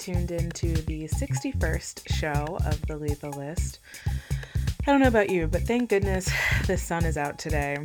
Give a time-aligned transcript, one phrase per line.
[0.00, 3.80] tuned into the 61st show of the Lethal List.
[4.08, 6.30] I don't know about you, but thank goodness
[6.66, 7.76] the sun is out today.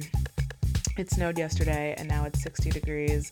[0.98, 3.30] It snowed yesterday and now it's 60 degrees,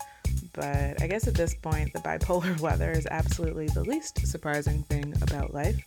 [0.52, 5.14] but I guess at this point, the bipolar weather is absolutely the least surprising thing
[5.22, 5.82] about life.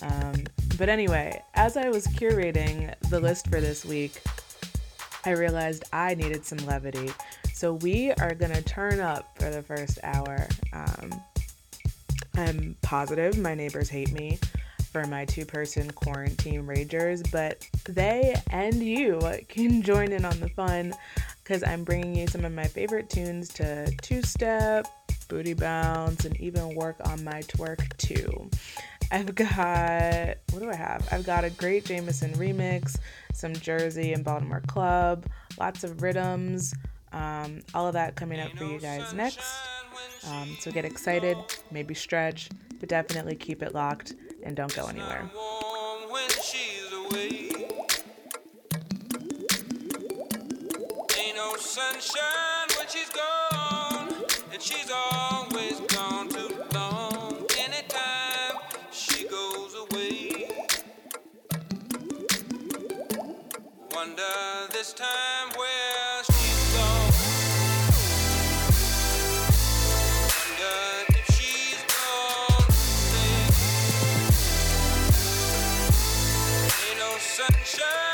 [0.00, 0.44] Um,
[0.78, 4.22] but anyway, as I was curating the list for this week,
[5.24, 7.10] I realized I needed some levity.
[7.54, 10.46] So we are going to turn up for the first hour.
[10.72, 11.20] Um,
[12.36, 14.38] I'm positive my neighbors hate me
[14.92, 20.48] for my two person quarantine ragers, but they and you can join in on the
[20.48, 20.94] fun
[21.42, 24.86] because I'm bringing you some of my favorite tunes to two step,
[25.28, 28.50] booty bounce, and even work on my twerk too.
[29.12, 31.08] I've got, what do I have?
[31.10, 32.96] I've got a great JMSN remix,
[33.34, 35.26] some Jersey and Baltimore Club,
[35.58, 36.72] lots of rhythms,
[37.12, 39.40] um, all of that coming up for you guys next.
[40.28, 41.36] Um, so get excited,
[41.70, 45.30] maybe stretch, but definitely keep it locked and don't go anywhere.
[51.60, 53.10] sunshine when she's
[77.40, 78.09] sunshine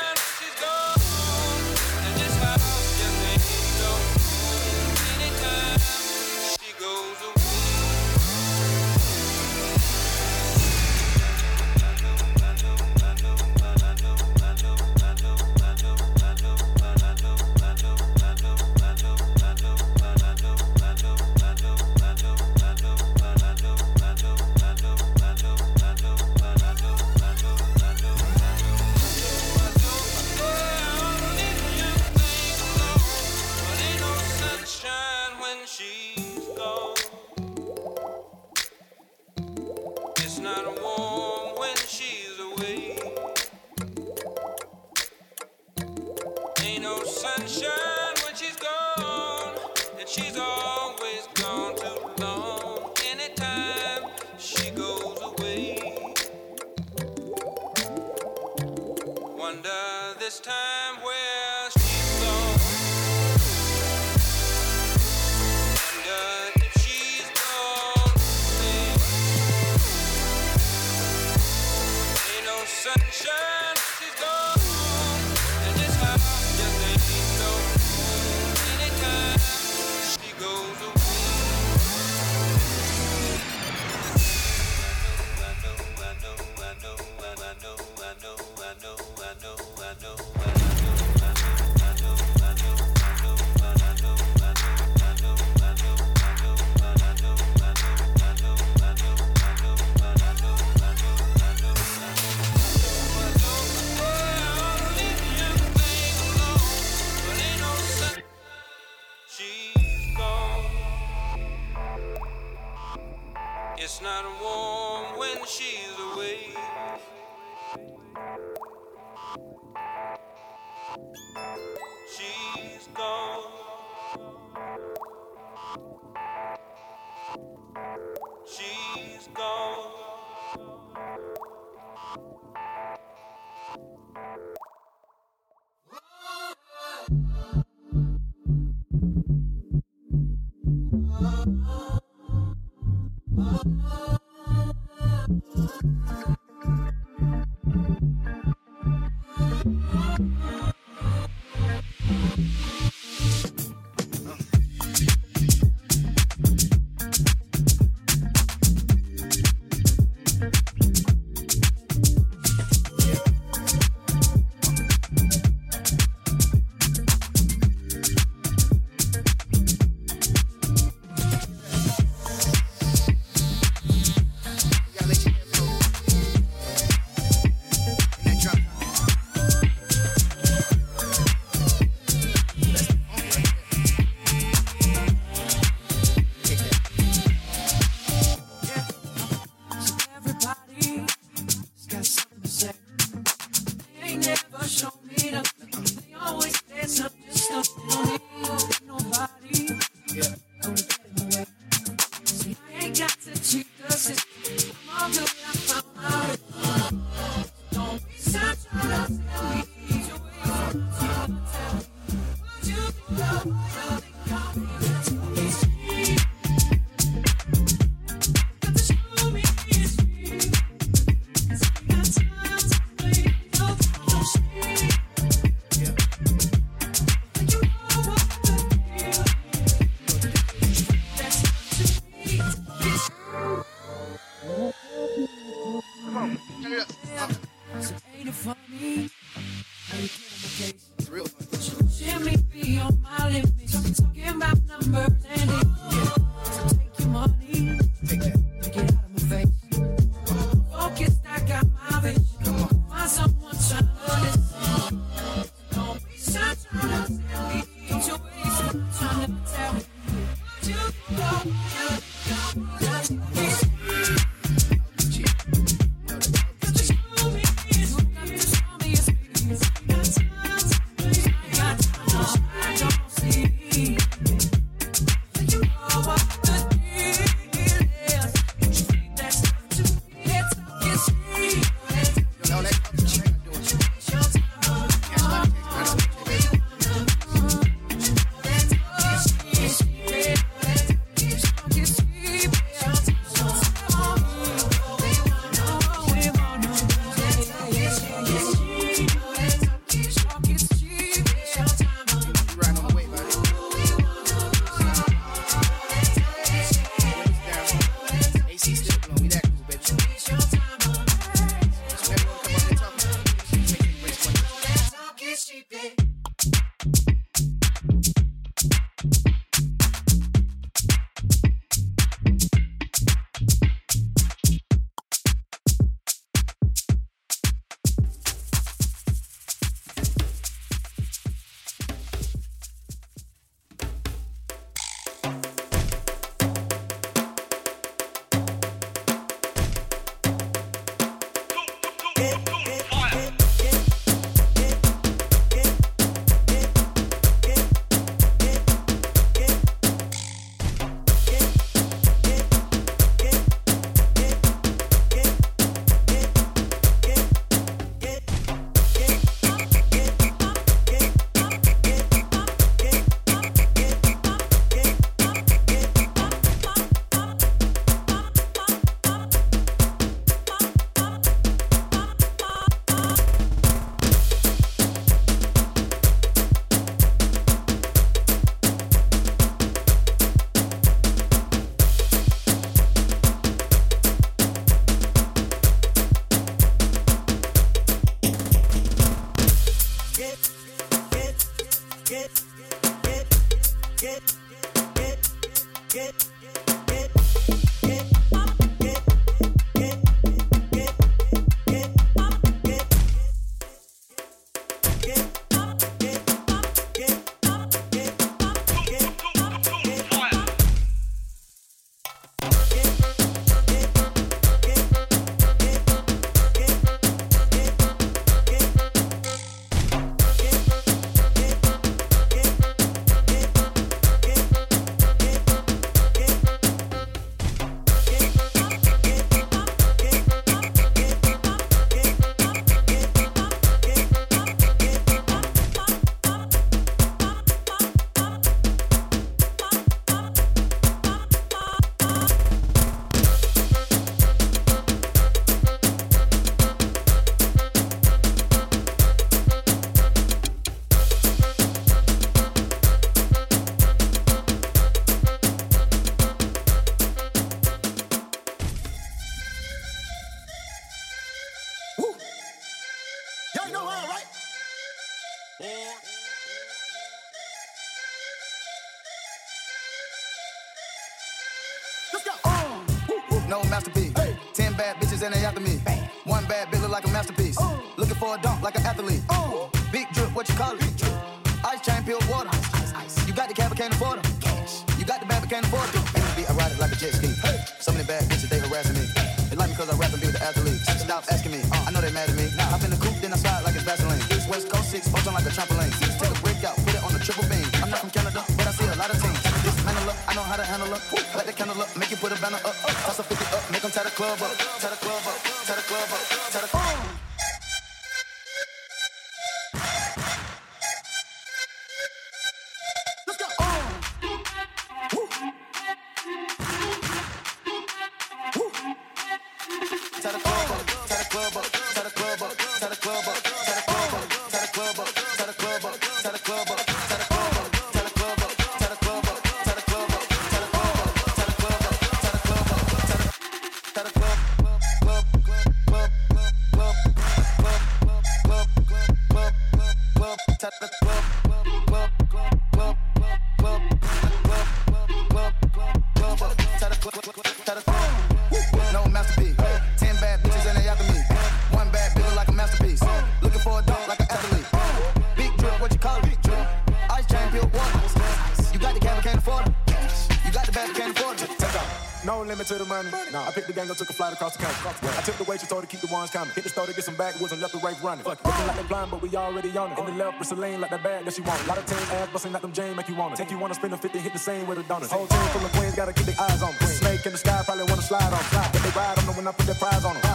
[562.67, 563.09] to the money.
[563.09, 563.31] money.
[563.31, 565.07] Nah, I picked the gang up, took a flight across the country.
[565.15, 566.51] I took the waitress, told her to keep the ones coming.
[566.53, 568.25] Hit the store to get some backwoods and left the right running.
[568.25, 568.43] Fuck.
[568.43, 569.99] Looking like they blind, but we already on it.
[569.99, 571.63] In the left, it's lane like that bag that she want.
[571.63, 573.37] A lot of teams ass busting like them Jane make you want it.
[573.37, 575.09] Take you want to spend a 50, hit the same with a donut.
[575.09, 576.87] Whole team full of queens, gotta keep their eyes on them.
[576.89, 578.43] Snake in the sky, probably wanna slide on.
[578.51, 580.26] Slide, but they ride on them when I put that prize on them.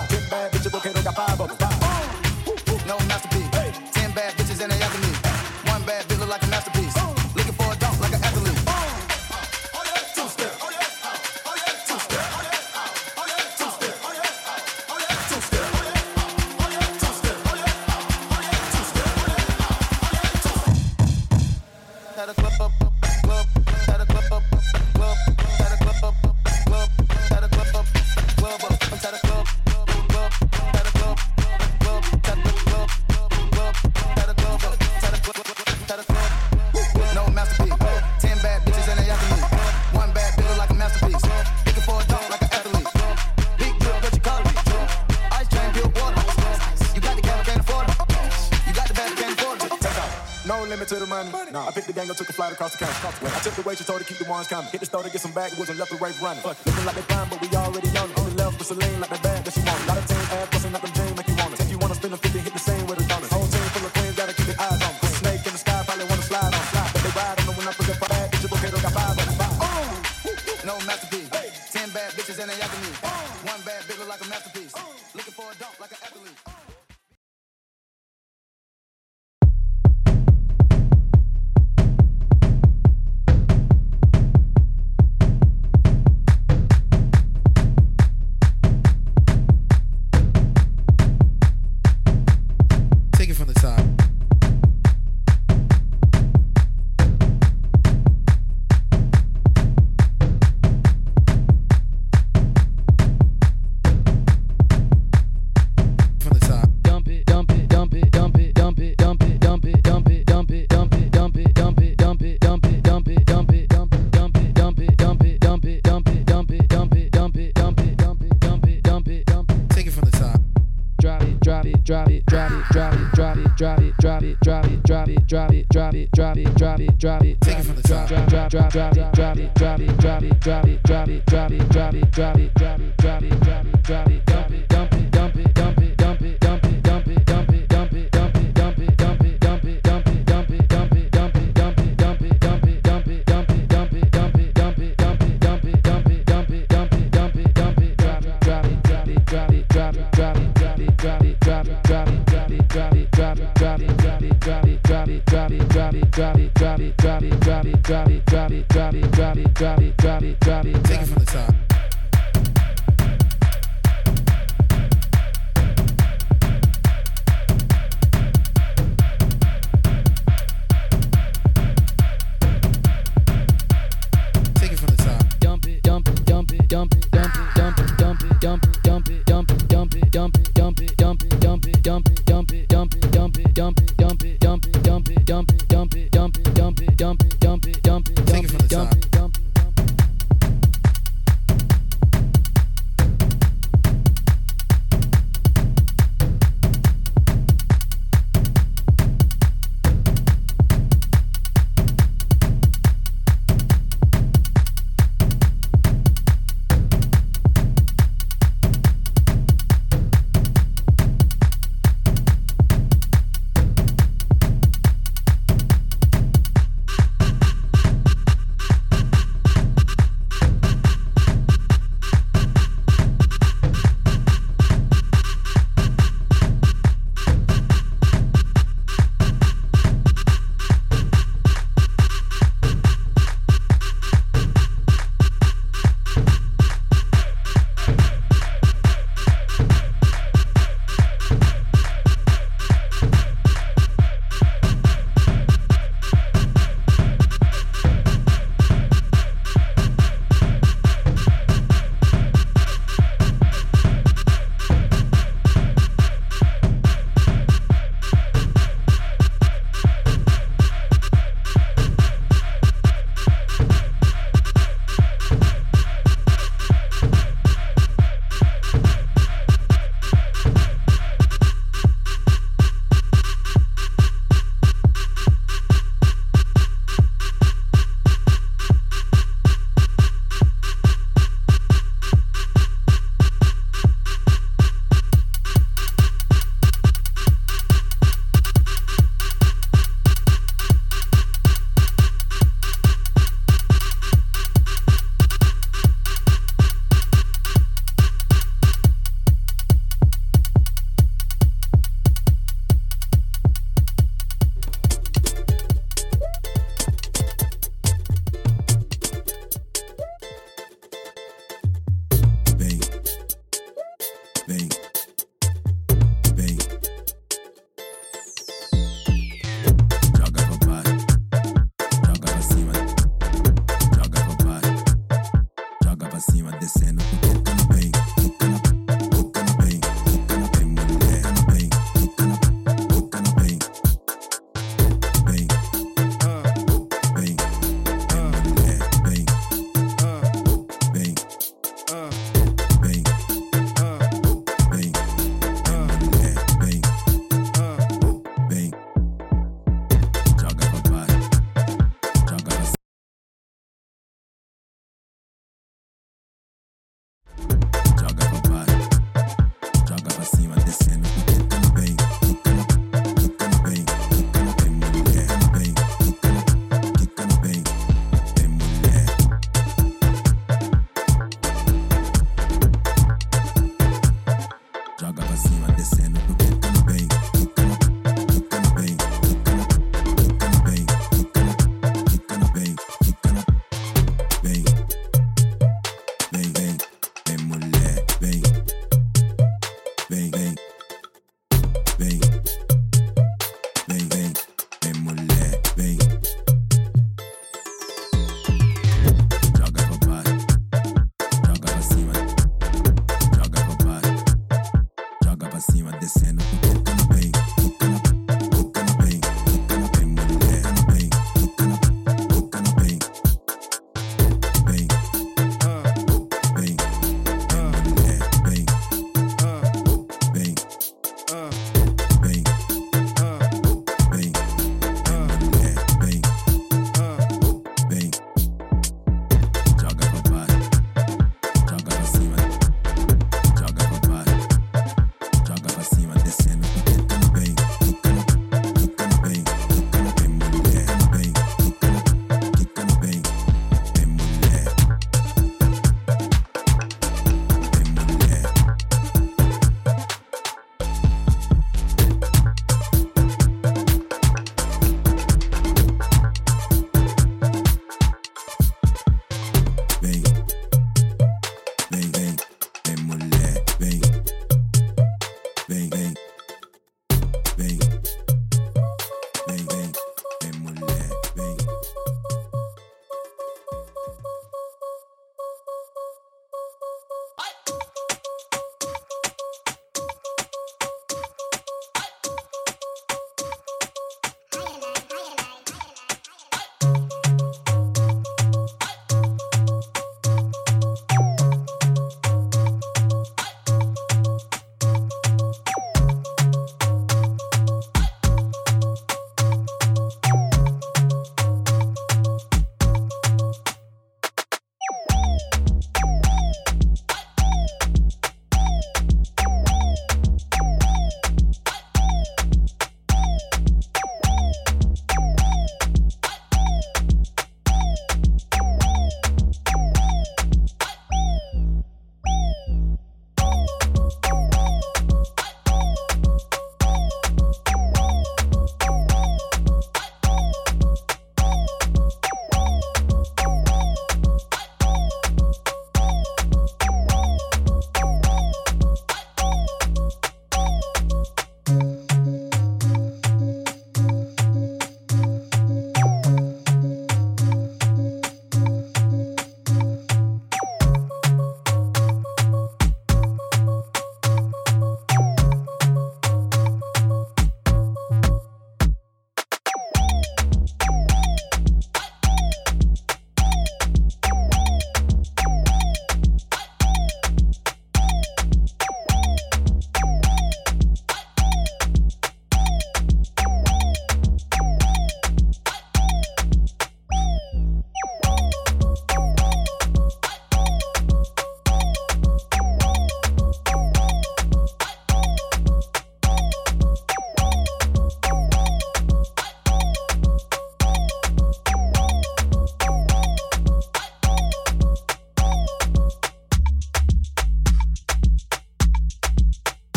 [50.84, 51.30] coming to the money.
[51.30, 51.52] money.
[51.52, 51.68] Nah.
[51.68, 53.28] I picked the gang up, took a flight across the country.
[53.28, 54.70] I took the waitress, told her keep the ones coming.
[54.70, 56.42] Hit the store to get some backwoods and left the right running.
[56.42, 56.58] Fuck.
[56.66, 58.10] Looking like they fine, but we already young.
[58.18, 59.84] Only left with Celine, like that bag that she wanted.
[59.84, 61.58] A lot of teams ass busting up them jam, make you want it.
[61.58, 63.41] Take you wanna spin a 50, hit the same with a donut.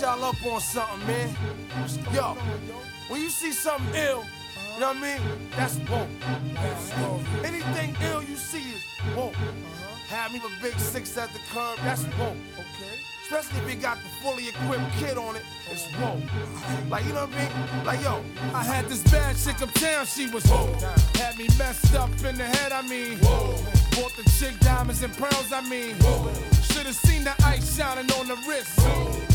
[0.00, 1.36] Getting ready to put y'all up on something, man.
[2.12, 2.36] Yo,
[3.08, 4.24] when you see something ill,
[4.74, 5.20] you know what I mean?
[5.56, 6.08] That's woke.
[7.44, 8.84] Anything ill you see is
[9.16, 9.34] woke.
[10.08, 12.36] Have me with big six at the curb, that's woke.
[12.54, 13.00] Okay.
[13.22, 16.20] Especially if you got the fully equipped kid on it, it's woke.
[16.90, 17.84] Like, you know what I mean?
[17.84, 20.80] Like, yo, I had this bad chick uptown, she was woke.
[21.16, 23.18] Had me messed up in the head, I mean.
[23.94, 25.94] Bought the chick diamonds and pearls, I mean.
[26.62, 28.78] Should've seen the ice shining on the wrist.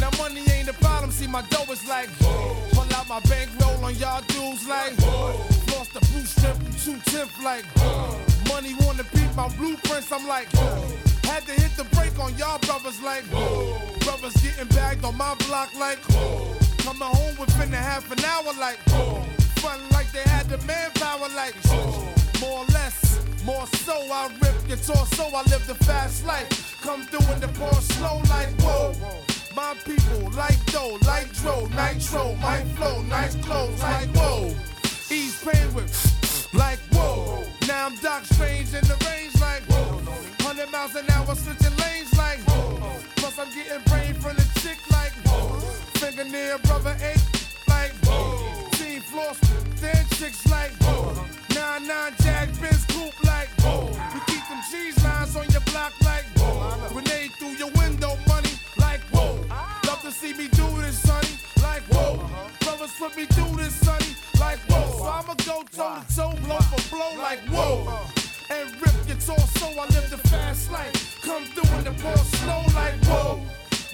[0.01, 2.09] Now money ain't the problem, see my dough is like.
[2.19, 4.97] Pull out my bankroll on y'all dudes like.
[5.71, 7.65] Lost the blue strip from two tenth like.
[8.49, 10.51] Money wanna peep my blueprints, I'm like.
[11.23, 13.23] Had to hit the brake on y'all brothers like.
[14.01, 16.01] Brothers getting bagged on my block like.
[16.79, 18.79] Coming home within a half an hour like.
[19.61, 21.55] Fun like they had the manpower like.
[22.41, 26.79] More or less, more so I rip your torso, I live the fast life.
[26.81, 28.93] Come through in the Porsche slow like whoa.
[29.55, 34.55] My people like dough, like dro, nitro, my flow, nice clothes like whoa.
[35.11, 35.89] Ease pain with
[36.53, 37.43] like whoa.
[37.67, 39.97] Now I'm Doc Strange in the range like whoa.
[40.45, 42.99] 100 miles an hour switching lanes like whoa.
[43.17, 45.59] Plus I'm getting brain from the chick like whoa.
[45.99, 47.23] Fingernail brother eight
[47.67, 48.69] like whoa.
[48.71, 49.39] Team floss,
[49.81, 51.38] dead chicks like whoa.
[51.79, 53.87] Nine nine jag Benz coupe like whoa.
[54.13, 56.75] You keep them cheese lines on your block like whoa.
[56.91, 59.39] Grenade through your window, money like whoa.
[59.87, 62.19] Love to see me do this, sonny, like whoa.
[62.59, 64.11] Brothers put me through this, sonny,
[64.41, 64.91] like whoa.
[64.97, 67.87] So I'ma go toe to toe, blow for blow, like whoa.
[68.49, 71.21] And rip your torso, I live the fast life.
[71.21, 73.39] Come through in the Porsche slow, like whoa.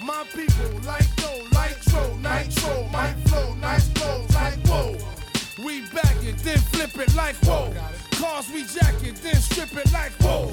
[0.02, 3.88] My people, like dough, like tro, nitro, my flow, nice
[6.26, 7.72] it, then flip it like whoa.
[8.12, 10.48] Cars we jack it, then strip it like whoa.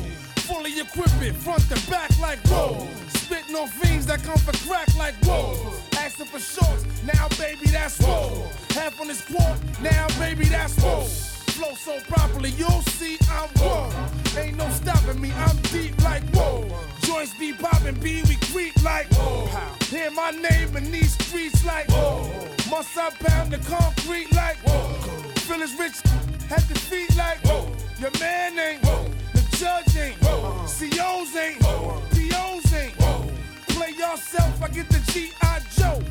[0.48, 2.88] Fully equip it, front to back like whoa.
[3.16, 5.74] Spitting on fiends that come for crack like whoa.
[5.98, 8.48] Asking for shorts, now baby that's whoa.
[8.72, 11.06] Half on this quart, now baby that's whoa.
[11.54, 13.92] Flow so properly, you'll see I'm whoa.
[14.38, 16.68] Ain't no stopping me, I'm deep like whoa.
[17.02, 19.48] Joints be popping, B we creep like whoa.
[19.86, 22.30] Hear my name in these streets like whoa.
[22.70, 25.33] Must I pound the concrete like whoa.
[25.44, 26.00] Feelings rich,
[26.48, 27.70] had the feet like whoa.
[28.00, 29.06] Your man ain't whoa.
[29.34, 30.66] The judge ain't whoa.
[30.66, 32.02] COs ain't whoa.
[32.12, 33.28] POs ain't whoa.
[33.68, 35.60] Play yourself, I get the G.I.
[35.76, 36.02] Joe.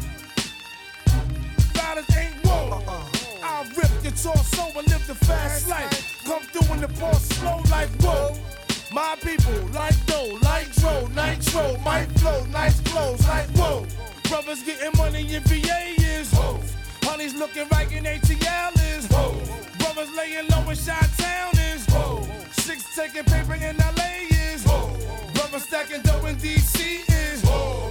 [1.80, 2.82] Riders ain't whoa.
[2.86, 3.04] Uh-uh.
[3.42, 6.22] I'll rip your torso and live the fast life.
[6.26, 8.36] Come through in the ball slow like whoa.
[8.92, 13.86] My people like dough, like dro, nitro, my flow, nice clothes like whoa.
[14.28, 16.60] Brothers getting money in VA is whoa.
[17.22, 19.30] Honey's looking right in ATL is whoa.
[19.78, 22.26] Brothers laying low in Chi Town is whoa.
[22.50, 24.90] Six taking paper in LA is whoa.
[25.32, 27.40] Brothers stacking dough in DC is.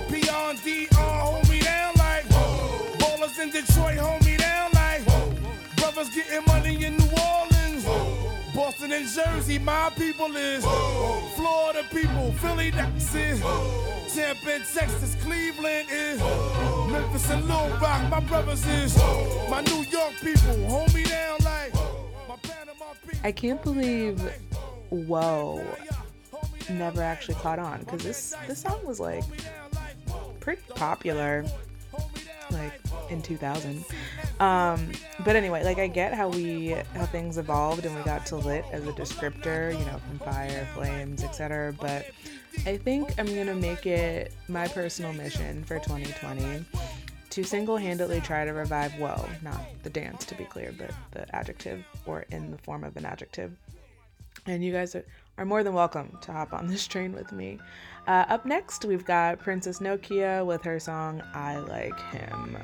[0.09, 2.97] PR DR hold me down like whoa.
[2.97, 5.33] Ballers in Detroit hold me down like whoa.
[5.77, 7.00] Brothers getting money in.
[9.01, 10.63] And Jersey, my people is.
[11.35, 13.39] Florida people, Philly, that's it.
[14.13, 16.19] Tampa and Texas, Cleveland is.
[16.91, 18.95] Memphis and Little Rock, my brothers is.
[19.49, 21.73] My New York people, hold me down like.
[23.23, 24.21] I can't believe
[24.91, 25.65] Whoa
[26.69, 29.23] never actually caught on because this this song was like
[30.39, 31.43] pretty popular
[32.51, 32.73] like
[33.09, 33.83] in 2000
[34.39, 34.91] um
[35.25, 38.65] but anyway like i get how we how things evolved and we got to lit
[38.71, 42.05] as a descriptor you know from fire flames etc but
[42.65, 46.65] i think i'm gonna make it my personal mission for 2020
[47.29, 51.83] to single-handedly try to revive whoa not the dance to be clear but the adjective
[52.05, 53.55] or in the form of an adjective.
[54.45, 55.05] And you guys are,
[55.37, 57.59] are more than welcome to hop on this train with me.
[58.11, 62.57] Uh, up next, we've got Princess Nokia with her song I Like Him.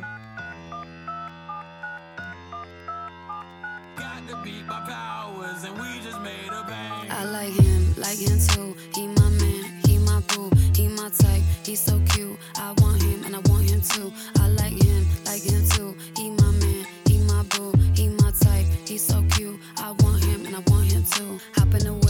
[3.95, 7.09] Got to beat my powers, and we just made a bang.
[7.09, 8.75] I like him, like him too.
[8.93, 11.43] He my man, he my boo, he my type.
[11.63, 12.37] He's so cute.
[12.57, 14.11] I want him and I want him too.
[14.39, 15.95] I like him, like him too.
[16.17, 18.65] He my man, he my boo, he my type.
[18.85, 19.57] He's so cute.
[19.77, 21.39] I want him and I want him too.
[21.55, 22.06] Hop in the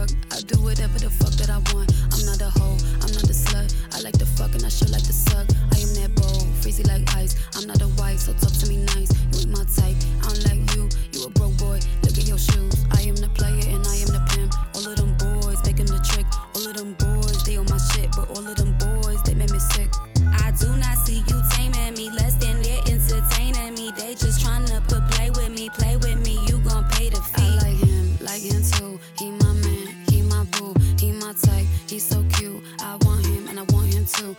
[0.00, 0.18] truck.
[0.32, 1.92] I do whatever the fuck that I want.
[2.12, 3.68] I'm not a hoe, I'm not a slut.
[3.94, 5.46] I like the fuck and I sure like to suck.
[5.72, 7.36] I am that bold, freezy like ice.
[7.56, 9.10] I'm not a wife, so talk to me nice.
[9.32, 9.96] You ain't my type.
[10.22, 10.88] I don't like you.
[11.12, 11.80] You a broke boy.
[12.02, 12.76] Look at your shoes.
[12.92, 13.89] I am the player and I
[34.20, 34.36] boo,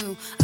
[0.00, 0.39] do.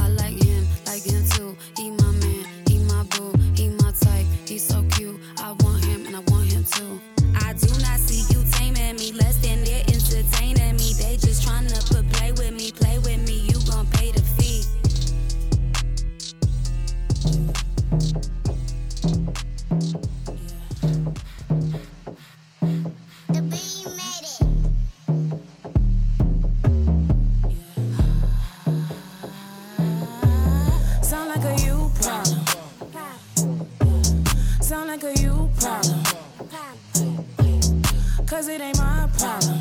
[38.36, 39.60] Cause it ain't my problem.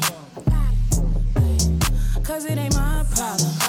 [2.26, 3.65] Cause it ain't my problem.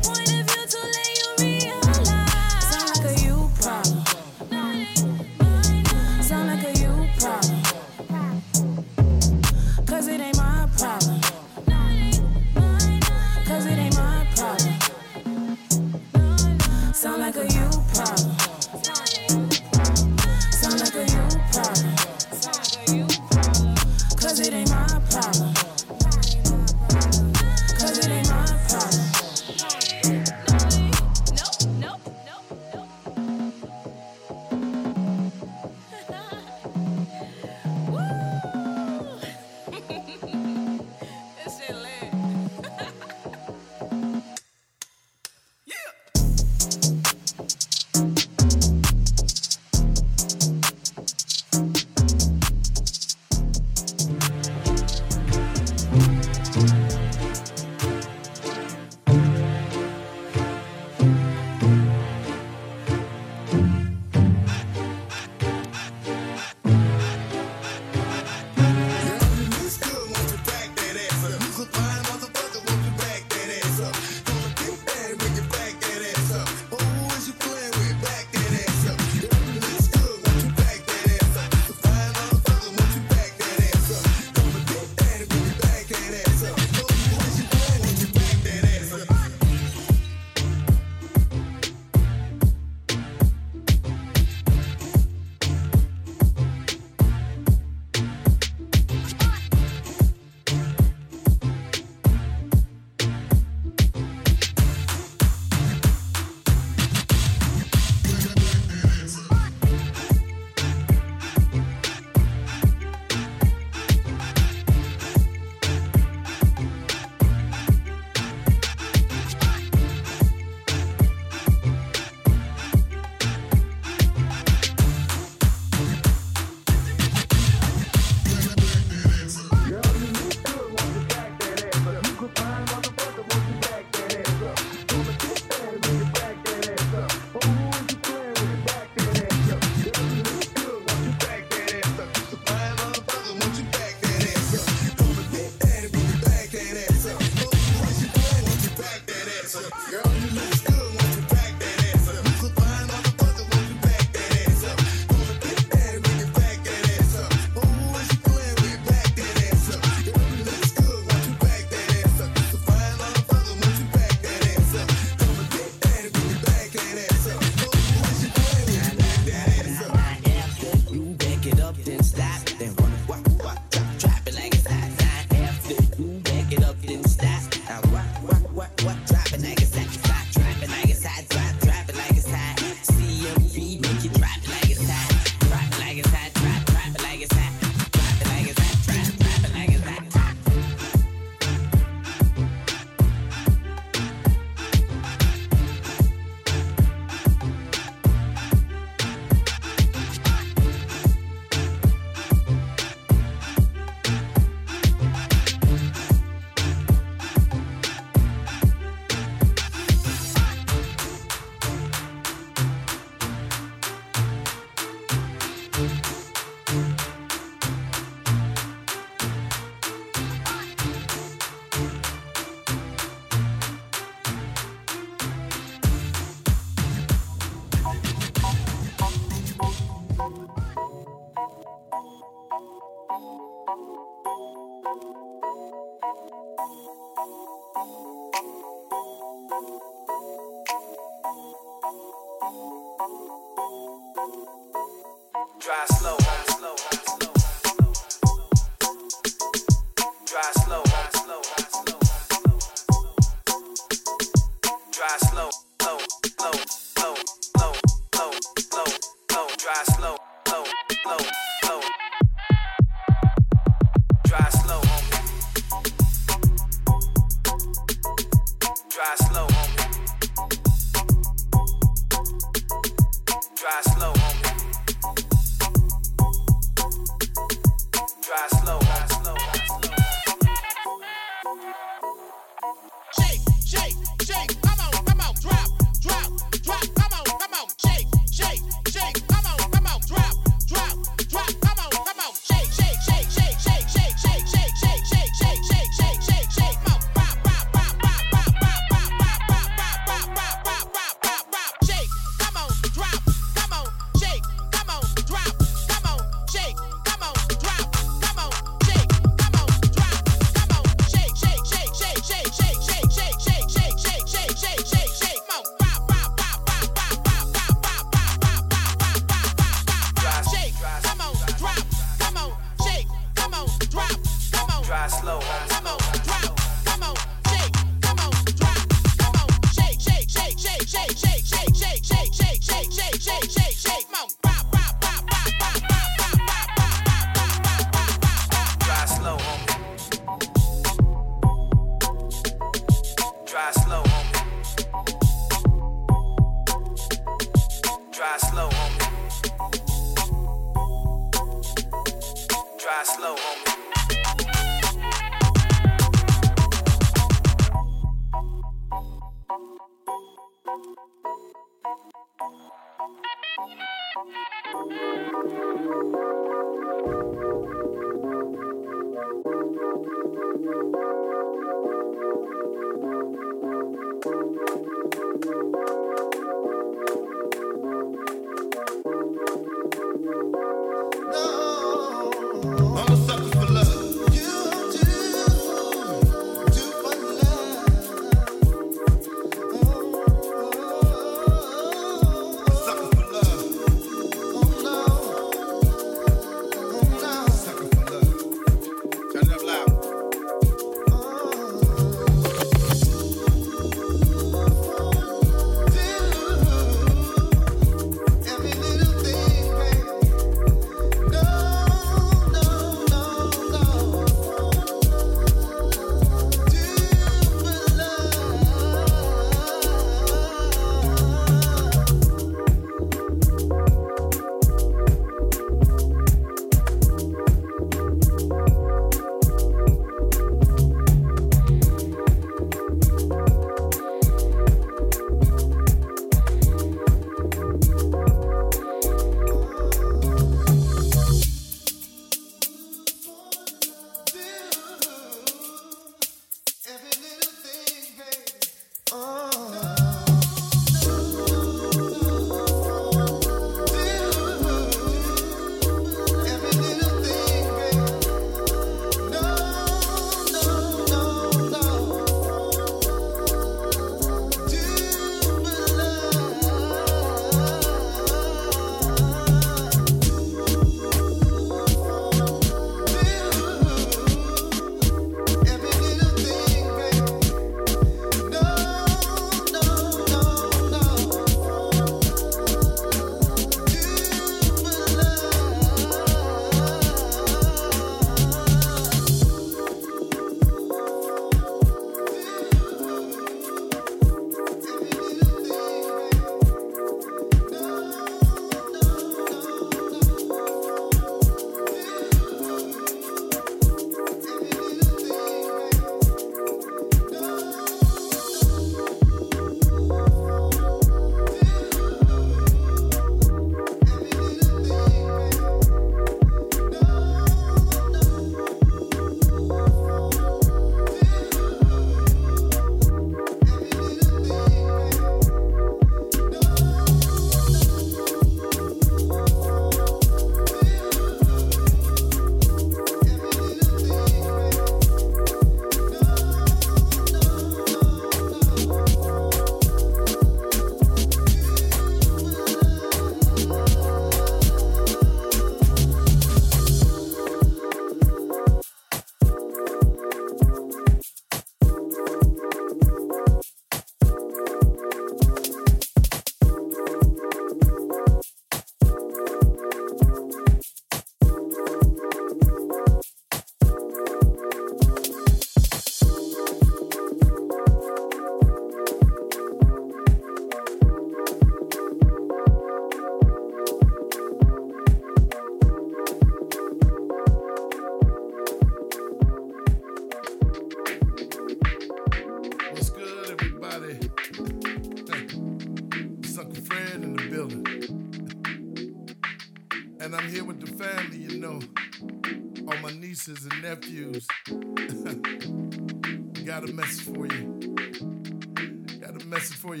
[599.66, 600.00] esse foi.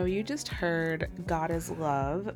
[0.00, 2.34] So you just heard God is Love.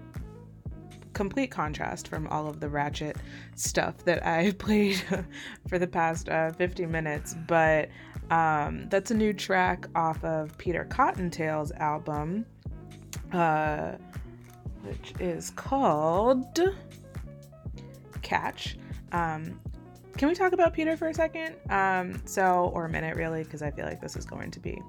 [1.15, 3.17] Complete contrast from all of the ratchet
[3.55, 5.03] stuff that I played
[5.67, 7.89] for the past uh, 50 minutes, but
[8.31, 12.45] um, that's a new track off of Peter CottonTale's album,
[13.33, 13.93] uh,
[14.83, 16.61] which is called
[18.21, 18.77] Catch.
[19.13, 19.59] Um,
[20.19, 21.57] can we talk about Peter for a second?
[21.71, 24.83] Um, so, or a minute really, because I feel like this is going to be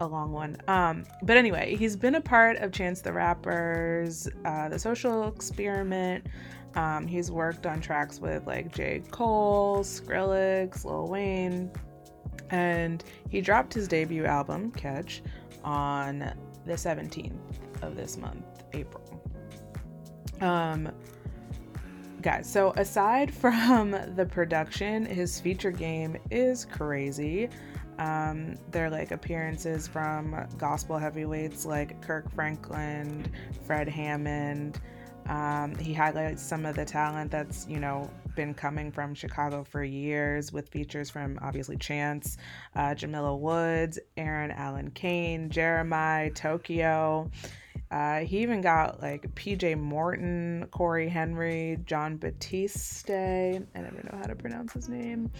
[0.00, 0.56] a long one.
[0.68, 6.26] Um, but anyway, he's been a part of Chance the Rapper's uh, The Social Experiment.
[6.74, 9.02] Um, he's worked on tracks with like J.
[9.10, 11.70] Cole, Skrillex, Lil Wayne,
[12.50, 15.22] and he dropped his debut album, Catch,
[15.62, 16.32] on
[16.66, 17.38] the 17th
[17.82, 19.02] of this month, April.
[20.40, 20.90] Um,
[22.22, 27.48] guys, so aside from the production, his feature game is crazy.
[27.98, 33.30] Um, they're like appearances from gospel heavyweights like Kirk Franklin,
[33.66, 34.80] Fred Hammond.
[35.28, 39.82] Um, he highlights some of the talent that's, you know, been coming from Chicago for
[39.82, 42.36] years with features from obviously Chance,
[42.74, 47.30] uh, Jamila Woods, Eryn Allen Kane, Jeremiah, Tokyo.
[47.90, 53.10] Uh, he even got like PJ Morton, Cory Henry, Jon Batiste.
[53.10, 55.30] I never know how to pronounce his name.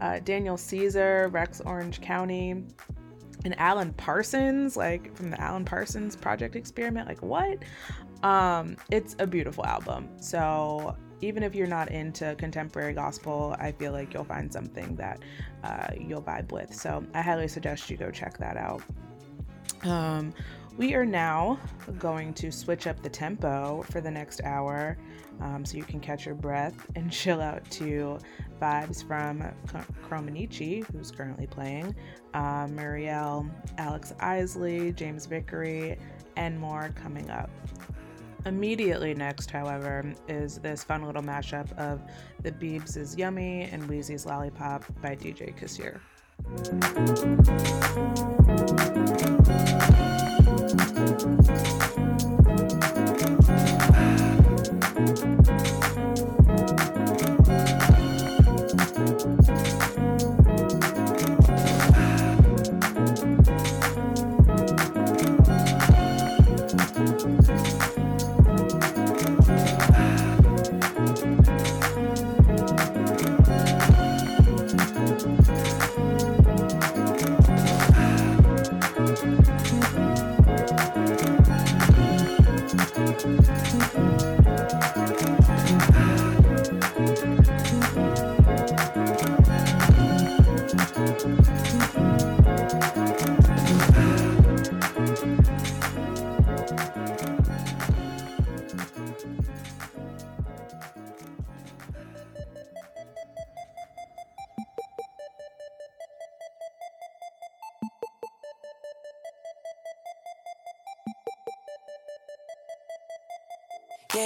[0.00, 2.64] Uh, Daniel Caesar, Rex Orange County,
[3.44, 7.08] and Alan Parsons, like from the Alan Parsons Project Experiment.
[7.08, 7.58] Like, what?
[8.22, 10.08] Um, it's a beautiful album.
[10.20, 15.20] So, even if you're not into contemporary gospel, I feel like you'll find something that
[15.64, 16.74] uh, you'll vibe with.
[16.74, 18.82] So, I highly suggest you go check that out.
[19.82, 20.34] Um,
[20.78, 21.58] we are now
[21.98, 24.96] going to switch up the tempo for the next hour
[25.40, 28.18] um, so you can catch your breath and chill out to
[28.62, 29.42] vibes from
[30.08, 31.94] Chromonicci, who's currently playing,
[32.34, 32.68] uh,
[33.76, 35.98] Alex Isley, James Vickery,
[36.36, 37.50] and more coming up.
[38.46, 42.00] Immediately next, however, is this fun little mashup of
[42.42, 46.00] The Beebs is Yummy and Weezy's Lollipop by DJ Kasir.
[51.08, 51.77] Bye.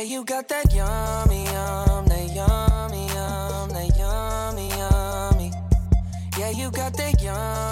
[0.02, 5.52] Yeah, you got that yummy, yum, that yummy, yum, that yummy, yummy.
[6.36, 7.71] Yeah, you got that yummy,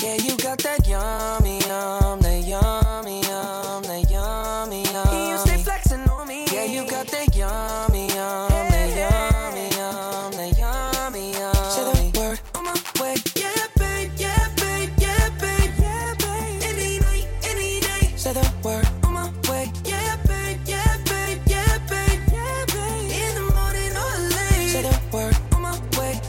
[0.00, 5.30] Yeah, you got that yummy, yum, that yummy, yum, that yummy, yummy.
[5.30, 6.46] You stay flexing on me.
[6.52, 11.54] Yeah, you got that yummy, yum, that yummy, yum, that yummy, yum.
[11.74, 13.16] Say the word on my way.
[13.34, 16.62] Yeah, babe, yeah, babe, yeah, babe, yeah, babe.
[16.62, 18.12] Any night, any day.
[18.16, 19.72] Say the word on my way.
[19.84, 23.10] Yeah, babe, yeah, babe, yeah, babe, yeah, babe.
[23.10, 24.70] In the morning or late.
[24.70, 26.20] Say the word on my way.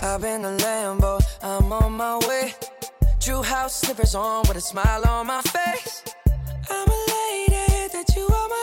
[0.00, 2.21] I've been a Lambo, I'm on my way.
[3.52, 6.02] House slippers on with a smile on my face.
[6.70, 8.61] I'm elated that you are my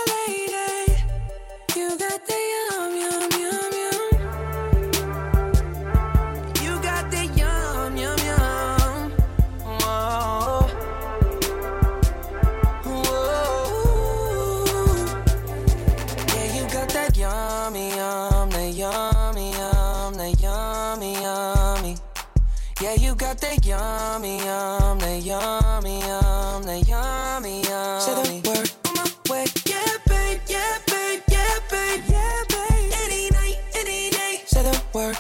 [23.54, 28.02] you yummy, yum, that yummy, yum, that yummy, yum.
[28.02, 29.46] Say the word on my way.
[29.66, 32.94] Yeah, babe, yeah, babe, yeah, babe, yeah, babe.
[33.04, 34.42] Any night, any day.
[34.46, 35.18] Say the word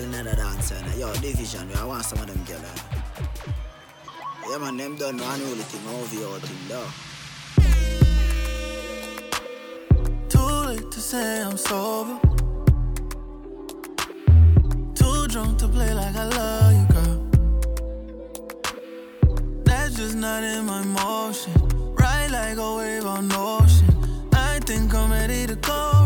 [0.00, 2.60] girl in the dance, and yo, division, I want some of them girl.
[2.64, 2.98] eh.
[4.50, 6.90] Yeah, man, them done one only thing your thing, though.
[10.28, 12.18] Too late to say I'm sober.
[14.94, 17.30] Too drunk to play like I love you, girl.
[19.64, 21.52] That's just not in my motion.
[21.94, 24.28] Ride like a wave on ocean.
[24.32, 25.97] I think I'm ready to go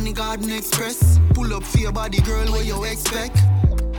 [0.00, 1.20] on the Garden Express.
[1.34, 3.36] Pull up for your body, girl, what you expect?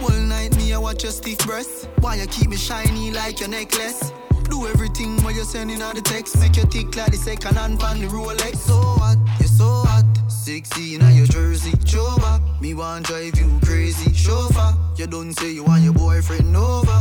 [0.02, 1.88] All night, me, I watch your stiff breasts.
[1.99, 4.12] Why you keep me shiny like your necklace?
[4.49, 6.39] Do everything while you're sending out the text.
[6.39, 8.56] Make your tick like the second hand on the Rolex.
[8.58, 10.06] So hot, you're so hot.
[10.28, 12.18] 16 on your jersey, show.
[12.60, 14.74] Me want drive you crazy, chauffeur.
[14.97, 16.99] You don't say you want your boyfriend over.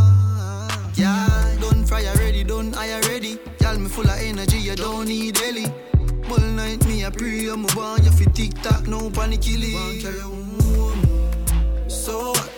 [0.94, 3.38] Yeah, done fry already, done I already.
[3.60, 5.89] Y'all me full of energy, you don't need Ellie.
[6.30, 9.74] All night me a pray, I'm a want you fi tick tock, no panic killing.
[9.74, 11.88] Want carry home.
[11.88, 12.50] So what?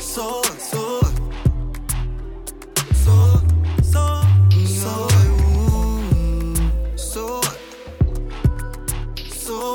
[0.00, 0.60] So what?
[0.60, 1.14] So what?
[2.94, 3.14] So,
[3.82, 4.22] so,
[4.66, 5.08] So?
[6.96, 7.40] So
[9.28, 9.74] so,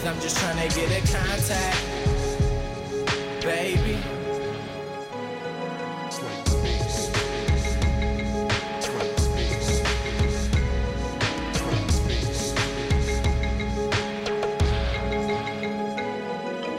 [0.00, 1.76] cause I'm just trying to get in contact,
[3.42, 3.98] baby.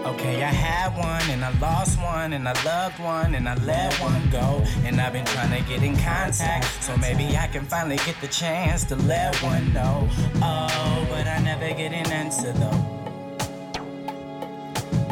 [0.05, 3.93] Okay, I had one and I lost one and I loved one and I let
[3.99, 4.63] one go.
[4.83, 8.27] And I've been trying to get in contact, so maybe I can finally get the
[8.27, 10.09] chance to let one know.
[10.41, 13.00] Oh, but I never get an answer though.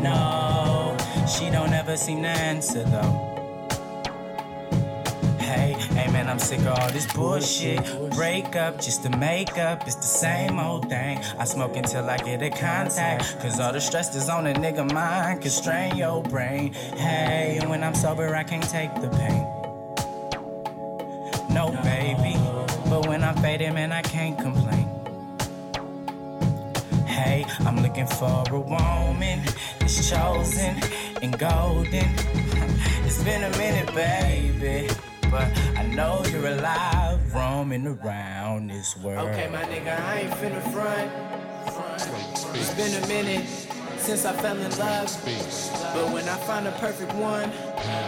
[0.01, 0.95] No,
[1.27, 3.25] she don't ever seem to answer though.
[5.39, 7.81] Hey, hey man, I'm sick of all this bullshit.
[8.11, 11.17] Break up just to make up, it's the same old thing.
[11.37, 13.39] I smoke until I get a contact.
[13.41, 16.73] Cause all the stress is on a nigga mind, can strain your brain.
[16.73, 19.45] Hey, and when I'm sober, I can't take the pain.
[21.49, 22.37] No, baby,
[22.89, 24.68] but when I'm faded, man, I can't complain.
[27.29, 29.43] Hey, I'm looking for a woman
[29.79, 30.81] that's chosen
[31.21, 32.09] and golden.
[33.05, 34.89] It's been a minute, baby,
[35.29, 35.47] but
[35.77, 39.29] I know you're alive, roaming around this world.
[39.29, 41.11] Okay, my nigga, I ain't finna front.
[42.55, 43.47] It's been a minute
[43.99, 45.09] since I fell in love,
[45.93, 47.51] but when I find a perfect one,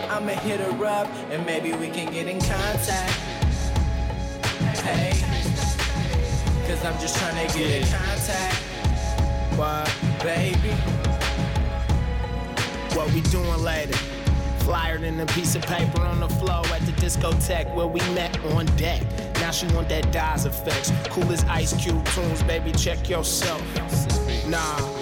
[0.10, 3.14] I'ma hit her up and maybe we can get in contact.
[4.82, 5.14] Hey,
[6.68, 8.71] cause I'm just trying to get in contact.
[10.24, 10.70] Baby?
[12.96, 13.98] What we doing later?
[14.60, 18.40] Flyer than a piece of paper on the floor at the discotheque where we met
[18.46, 19.02] on deck.
[19.36, 20.92] Now she want that Daz effects.
[21.10, 22.72] Cool as ice cube tunes, baby.
[22.72, 23.62] Check yourself.
[24.48, 25.01] Nah,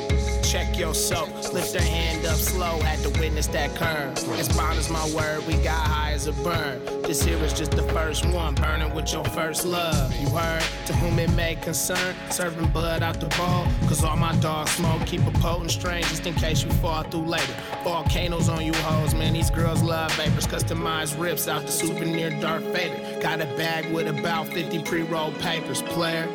[0.49, 1.53] check yourself.
[1.53, 4.17] Lift her hand up slow, had to witness that curve.
[4.39, 6.83] As bond as my word, we got high as a burn.
[7.03, 10.11] This here is just the first one, burning with your first love.
[10.15, 10.63] You heard?
[10.87, 13.67] To whom it may concern, serving blood out the bowl.
[13.87, 17.25] Cause all my dogs smoke, keep a potent strain just in case you fall through
[17.25, 17.53] later.
[17.83, 19.33] Volcanoes on you hoes, man.
[19.33, 20.47] These girls love vapors.
[20.47, 23.21] Customized rips out the souvenir Darth Vader.
[23.21, 26.27] Got a bag with about 50 pre rolled papers, player.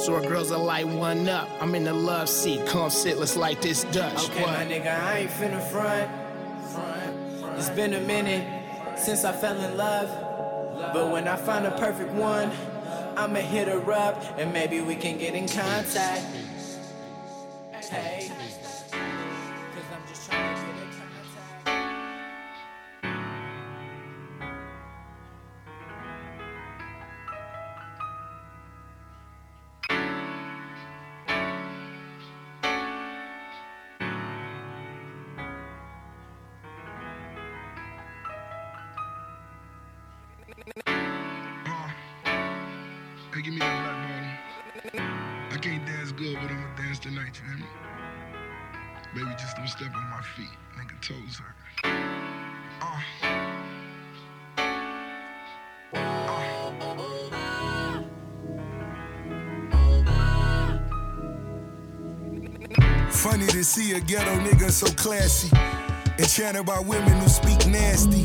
[0.00, 1.46] So our girls are light one up.
[1.60, 2.66] I'm in the love seat.
[2.66, 4.30] Come sit, let's light this Dutch.
[4.30, 6.10] Okay, my nigga, I ain't finna front.
[7.58, 10.08] It's been a minute since I fell in love.
[10.94, 12.50] But when I find a perfect one,
[13.14, 16.24] I'ma hit her up and maybe we can get in contact.
[17.90, 18.30] Hey.
[49.80, 50.46] Step on my feet.
[50.76, 51.56] Nigga, toes hurt.
[52.82, 53.00] Uh.
[63.10, 65.48] Funny to see a ghetto nigga so classy.
[66.18, 68.24] Enchanted by women who speak nasty.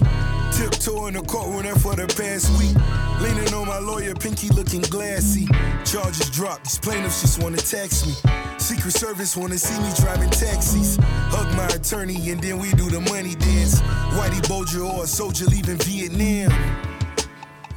[0.51, 2.75] Tiptoe in the courtroom for the past week.
[3.21, 5.47] Leaning on my lawyer, pinky looking glassy.
[5.85, 8.44] Charges dropped, these plaintiffs just wanna tax me.
[8.65, 10.97] Secret Service wanna see me driving taxis.
[11.29, 13.79] Hug my attorney and then we do the money dance.
[14.17, 16.49] Whitey Bulger or a soldier leaving Vietnam.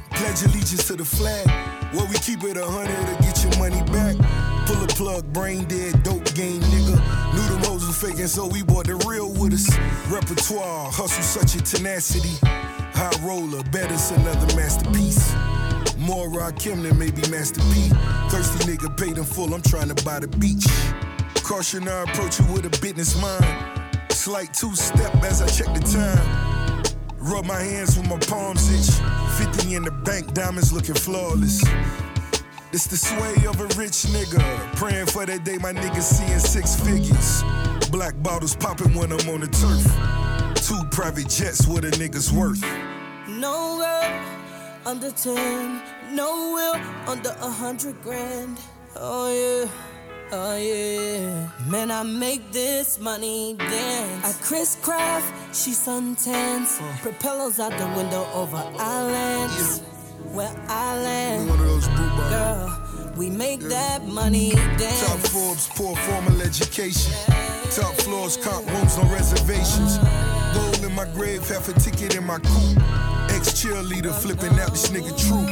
[0.09, 1.45] Pledge allegiance to the flag.
[1.93, 4.17] Where we keep it a hundred to get your money back.
[4.65, 6.97] Pull a plug, brain dead, dope game, nigga.
[7.35, 9.69] Knew them hoes was faking, so we bought the real with us.
[10.09, 12.33] Repertoire, hustle, such a tenacity.
[12.97, 15.35] High roller, bet it's another masterpiece.
[15.99, 17.89] More Rakim than maybe Master P.
[18.29, 20.65] Thirsty nigga paid in full, I'm trying to buy the beach.
[21.43, 23.45] Caution, I approach you with a business mind.
[24.11, 26.83] Slight two step as I check the time.
[27.17, 28.95] Rub my hands with my palms itch.
[29.37, 31.63] 50 in the bank, diamonds looking flawless.
[32.71, 34.39] It's the sway of a rich nigga.
[34.75, 37.43] Praying for that day my niggas seeing six figures.
[37.91, 40.65] Black bottles popping when I'm on the turf.
[40.65, 42.63] Two private jets, what a nigga's worth.
[43.27, 43.77] No
[44.89, 46.75] under 10, no will
[47.07, 48.57] under a hundred grand.
[48.95, 49.69] Oh yeah,
[50.31, 51.69] oh yeah.
[51.69, 54.25] Man, I make this money dance.
[54.25, 56.79] I Chris Craft, she suntans.
[57.03, 59.81] Propellers out the window over islands.
[60.33, 61.49] where I land.
[61.49, 62.29] One of those boot.
[62.33, 65.05] Girl, we make that money dance.
[65.05, 65.19] Top.
[65.19, 67.13] Forbes, poor formal education.
[67.75, 69.99] Top floors, comp rooms, no reservations.
[70.55, 73.08] Gold in my grave, half a ticket in my coupe.
[73.39, 75.47] Ex cheerleader flipping out this nigga true.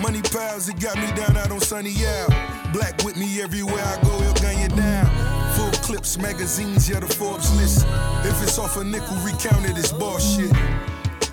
[0.00, 2.28] Money piles, it got me down out on Sunny Al.
[2.72, 5.06] Black with me everywhere I go, he'll gun you down.
[5.56, 7.84] Full clips, magazines, yeah, the Forbes list.
[8.24, 10.52] If it's off a nickel, recount it, it's bullshit.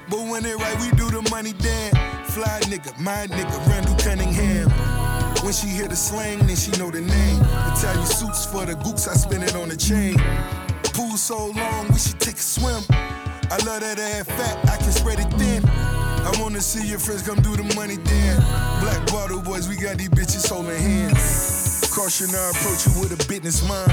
[0.10, 1.96] But when it right, we do the money dance.
[2.34, 4.68] Fly nigga, my nigga, Randall Cunningham.
[5.44, 7.42] When she hear the slang, then she know the name.
[7.78, 10.18] Italian suits for the gooks, I spin it on the chain.
[10.96, 12.82] Pool so long, we should take a swim.
[13.52, 15.69] I love that ass fat, I can spread it thin.
[16.26, 18.38] I wanna see your friends come do the money then.
[18.82, 21.90] Black bottle boys, we got these bitches holding hands.
[21.94, 23.92] Caution, I approach you with a business mind.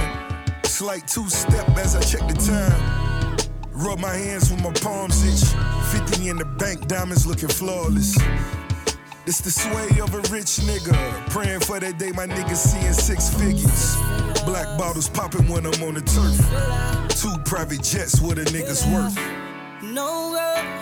[0.65, 3.37] Slight two step as I check the time.
[3.73, 5.49] Rub my hands with my palms itch.
[5.93, 8.17] 50 in the bank, diamonds looking flawless.
[9.27, 10.95] It's the sway of a rich nigga.
[11.31, 13.97] Praying for that day my niggas seeing six figures.
[14.45, 16.37] Black bottles popping when I'm on the turf.
[17.21, 19.17] Two private jets, what a nigga's worth.
[19.83, 20.76] No girl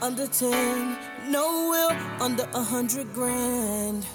[0.00, 0.96] under 10,
[1.30, 4.06] no will under a hundred grand.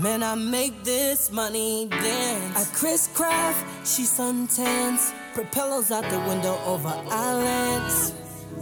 [0.00, 2.56] Man, I make this money dance.
[2.56, 5.14] I Chris Craft, she suntans.
[5.34, 8.12] Propellers out the window over islands.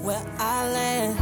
[0.02, 1.18] Where I land,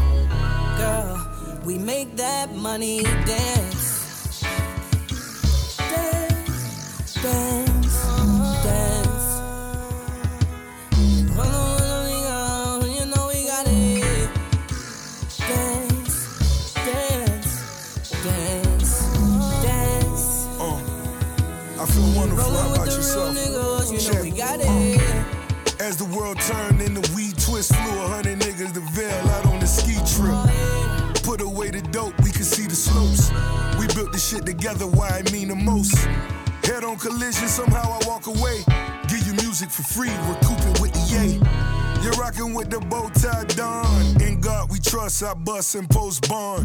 [0.78, 4.40] girl, we make that money dance.
[5.77, 7.70] Dance, dance, dance.
[23.35, 23.93] Rollin' with about the yourself?
[23.93, 24.23] real niggas, you know Check.
[24.23, 25.81] we got it.
[25.81, 29.47] As the world turned and the weed twist flew a hundred niggas the veil out
[29.47, 30.36] on the ski trip.
[31.24, 33.31] Put away the dope, we could see the slopes.
[33.78, 35.94] We built this shit together, why I mean the most.
[36.65, 38.62] Head on collision, somehow I walk away.
[39.09, 41.40] Give you music for free, recouping with the yay.
[42.02, 44.20] You're rocking with the bow tie Don.
[44.23, 46.65] In God we trust, I bust and post bond.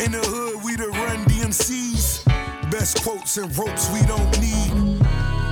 [0.00, 2.24] In the hood, we the run DMCs.
[2.70, 4.91] Best quotes and ropes we don't need.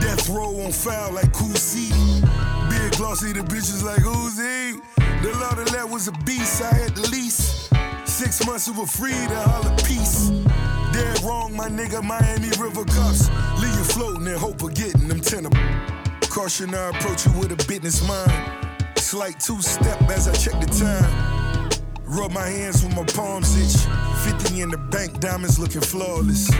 [0.00, 1.90] Death row on foul like Cousy.
[2.70, 4.80] Big glossy, the bitches like Uzi.
[5.22, 7.68] The law that let was a beast, I had the lease.
[8.04, 10.30] Six months we were free to holler peace.
[10.92, 13.28] Dead wrong, my nigga, Miami River cups.
[13.60, 15.50] Leave you floating and hope of getting them tenor.
[16.30, 18.32] Caution, I approach you with a business mind.
[18.96, 21.70] Slight two step as I check the time.
[22.04, 23.86] Rub my hands with my palms itch.
[24.24, 26.50] 50 in the bank, diamonds looking flawless.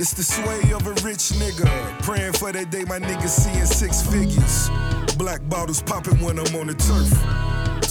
[0.00, 1.68] It's the sway of a rich nigga.
[2.02, 4.70] Praying for that day my nigga seeing six figures.
[5.18, 7.12] Black bottles popping when I'm on the turf.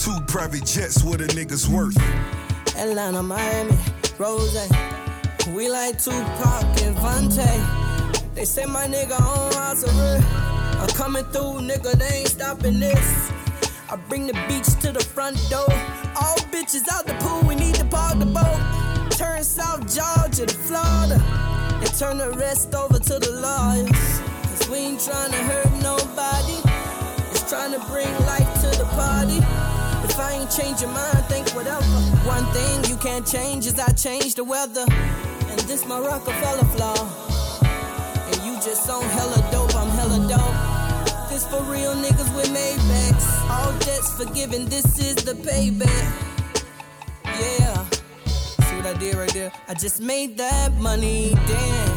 [0.02, 1.96] Two private jets, what a nigga's worth.
[2.76, 3.78] Atlanta, Miami,
[4.18, 4.58] Rose.
[5.54, 8.34] We like Tupac and Vante.
[8.34, 9.86] They say my nigga on arrest.
[10.80, 13.30] I'm coming through, nigga, they ain't stopping this.
[13.88, 15.70] I bring the beach to the front door.
[16.20, 19.10] All bitches out the pool, we need to park the boat.
[19.12, 20.89] Turn South Georgia to Florida.
[22.00, 24.20] Turn the rest over to the lawyers.
[24.48, 26.56] Cause we ain't trying to hurt nobody.
[27.28, 29.36] It's trying to bring life to the party.
[30.08, 31.84] If I ain't change your mind, think whatever.
[32.24, 34.86] One thing you can't change is I change the weather.
[34.88, 36.96] And this my Rockefeller flaw.
[38.32, 41.28] And you just on hella dope, I'm hella dope.
[41.28, 43.28] This for real niggas with Maybachs.
[43.50, 46.12] All debts forgiven, this is the payback.
[47.26, 47.84] Yeah.
[48.70, 49.52] See what I did right there?
[49.68, 51.89] I just made that money dance.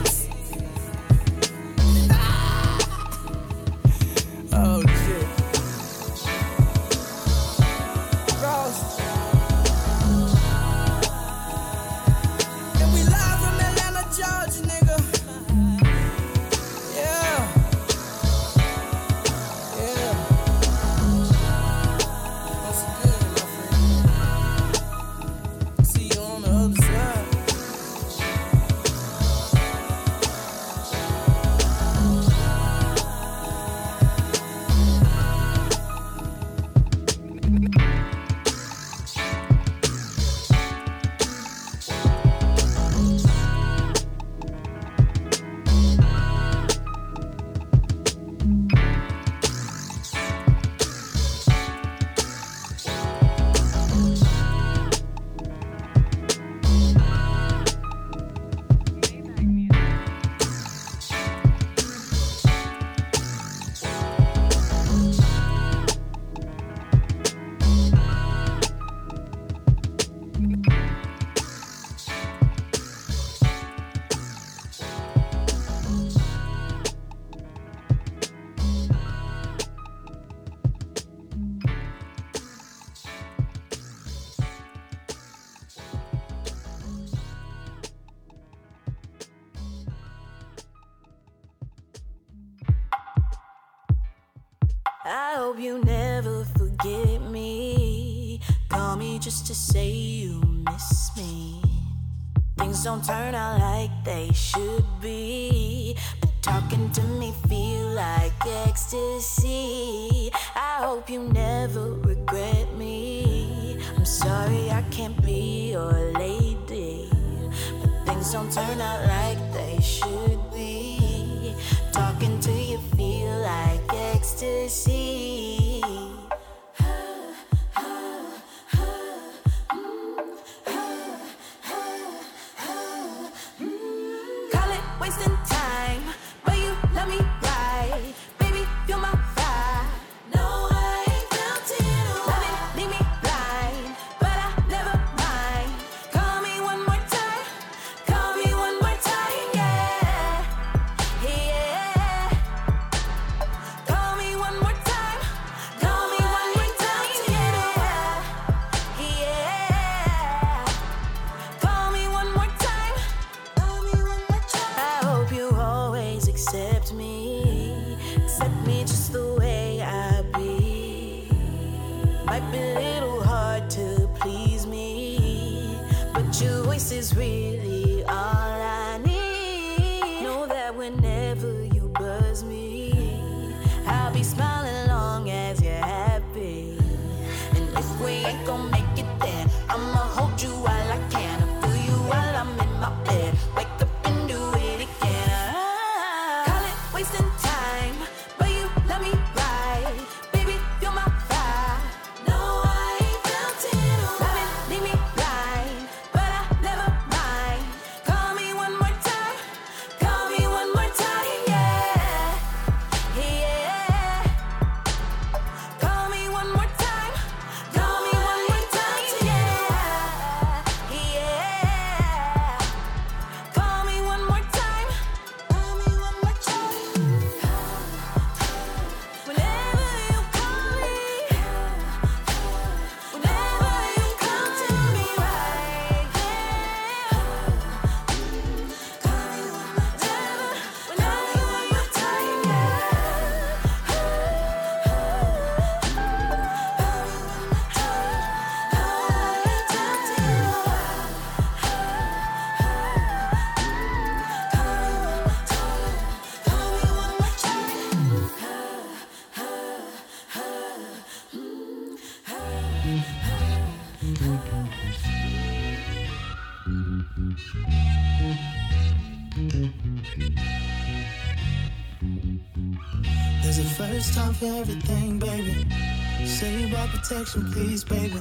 [277.14, 278.20] Protection, please, baby.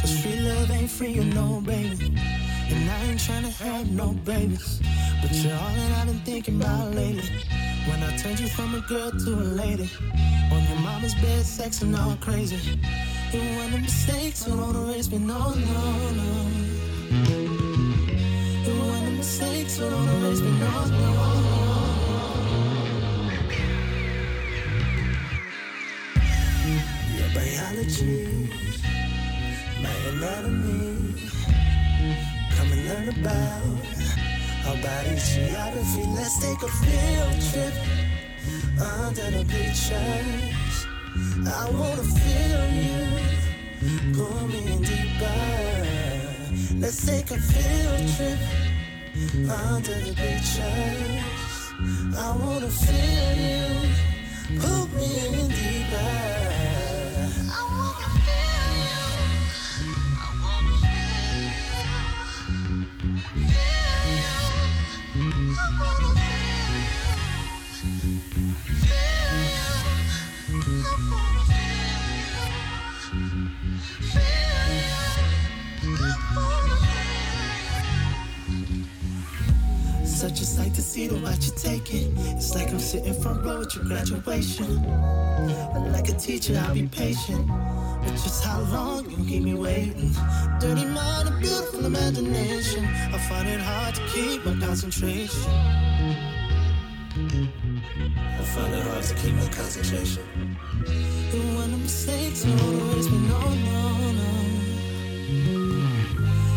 [0.00, 2.06] Cause free love ain't free, you know, baby.
[2.70, 4.80] And I ain't tryna have no babies.
[5.22, 7.28] But you're all that I've been thinking about lately.
[7.88, 9.88] When I turned you from a girl to a lady.
[10.50, 12.80] On your mama's bed, sexing all crazy.
[13.32, 16.32] It wasn't a mistake, so don't erase me, no, no, no.
[18.68, 21.65] It wasn't a mistake, so don't erase me, no, no.
[29.80, 31.14] My anatomy.
[32.56, 33.62] Come and learn about
[34.66, 34.74] our
[35.14, 36.02] geography.
[36.16, 37.74] Let's take a field trip
[38.80, 40.86] under the bleachers.
[41.46, 42.98] I wanna feel you.
[44.14, 45.42] Pull me in deeper.
[46.80, 48.40] Let's take a field trip
[49.48, 51.22] under the bleachers.
[52.18, 53.66] I wanna feel you.
[54.60, 56.45] Pull me in deeper.
[80.58, 82.10] A to see to watch you take it.
[82.36, 84.82] It's like I'm sitting front row at your graduation.
[85.92, 87.46] Like a teacher, I'll be patient.
[87.46, 90.12] But just how long you keep me waiting?
[90.58, 92.86] Dirty mind, a beautiful imagination.
[92.86, 95.50] I find it hard to keep my concentration.
[98.16, 100.56] I find it hard to keep my concentration.
[100.86, 104.30] And when the mistakes don't erase me, no, no, no.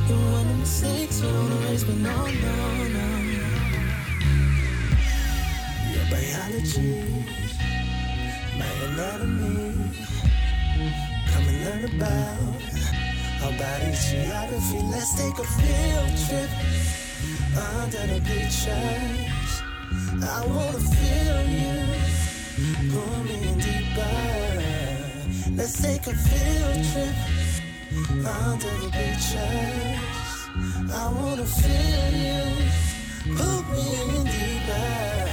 [0.10, 3.19] And when the mistakes don't erase me, no, no, no
[6.10, 7.06] biology,
[8.58, 9.74] my anatomy.
[11.30, 12.62] Come and learn about
[13.44, 14.80] our body's geography.
[14.92, 16.52] Let's take a field trip
[17.76, 19.52] under the bleachers.
[20.24, 21.78] I wanna feel you,
[22.92, 24.18] pull me in deeper.
[25.56, 27.18] Let's take a field trip
[28.26, 30.00] under the bleachers.
[30.92, 32.42] I wanna feel you,
[33.38, 33.84] pull me
[34.18, 35.29] in deeper.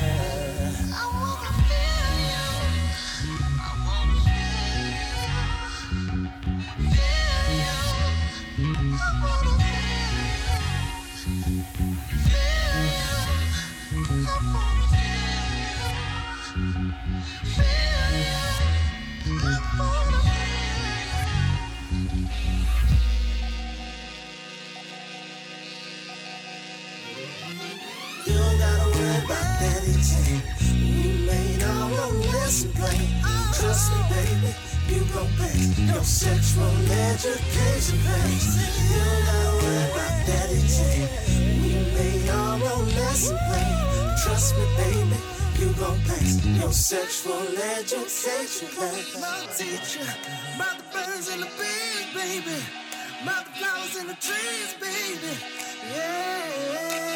[27.46, 30.42] You don't gotta worry about anything.
[30.74, 33.06] We made our own lesson plan.
[33.54, 34.50] Trust me, baby,
[34.90, 35.54] you gon' pay
[35.94, 38.46] your sexual education pays.
[38.90, 41.06] You don't gotta worry about anything.
[41.62, 44.16] We made our own lesson plan.
[44.24, 45.18] Trust me, baby.
[45.60, 46.26] You gon' pay
[46.58, 47.46] your sexual
[47.78, 48.68] education.
[48.74, 49.20] Class.
[49.22, 50.02] My teacher,
[50.56, 52.58] about the birds and the bees, baby.
[53.22, 55.32] About the flowers and the trees, baby.
[55.94, 57.15] yeah.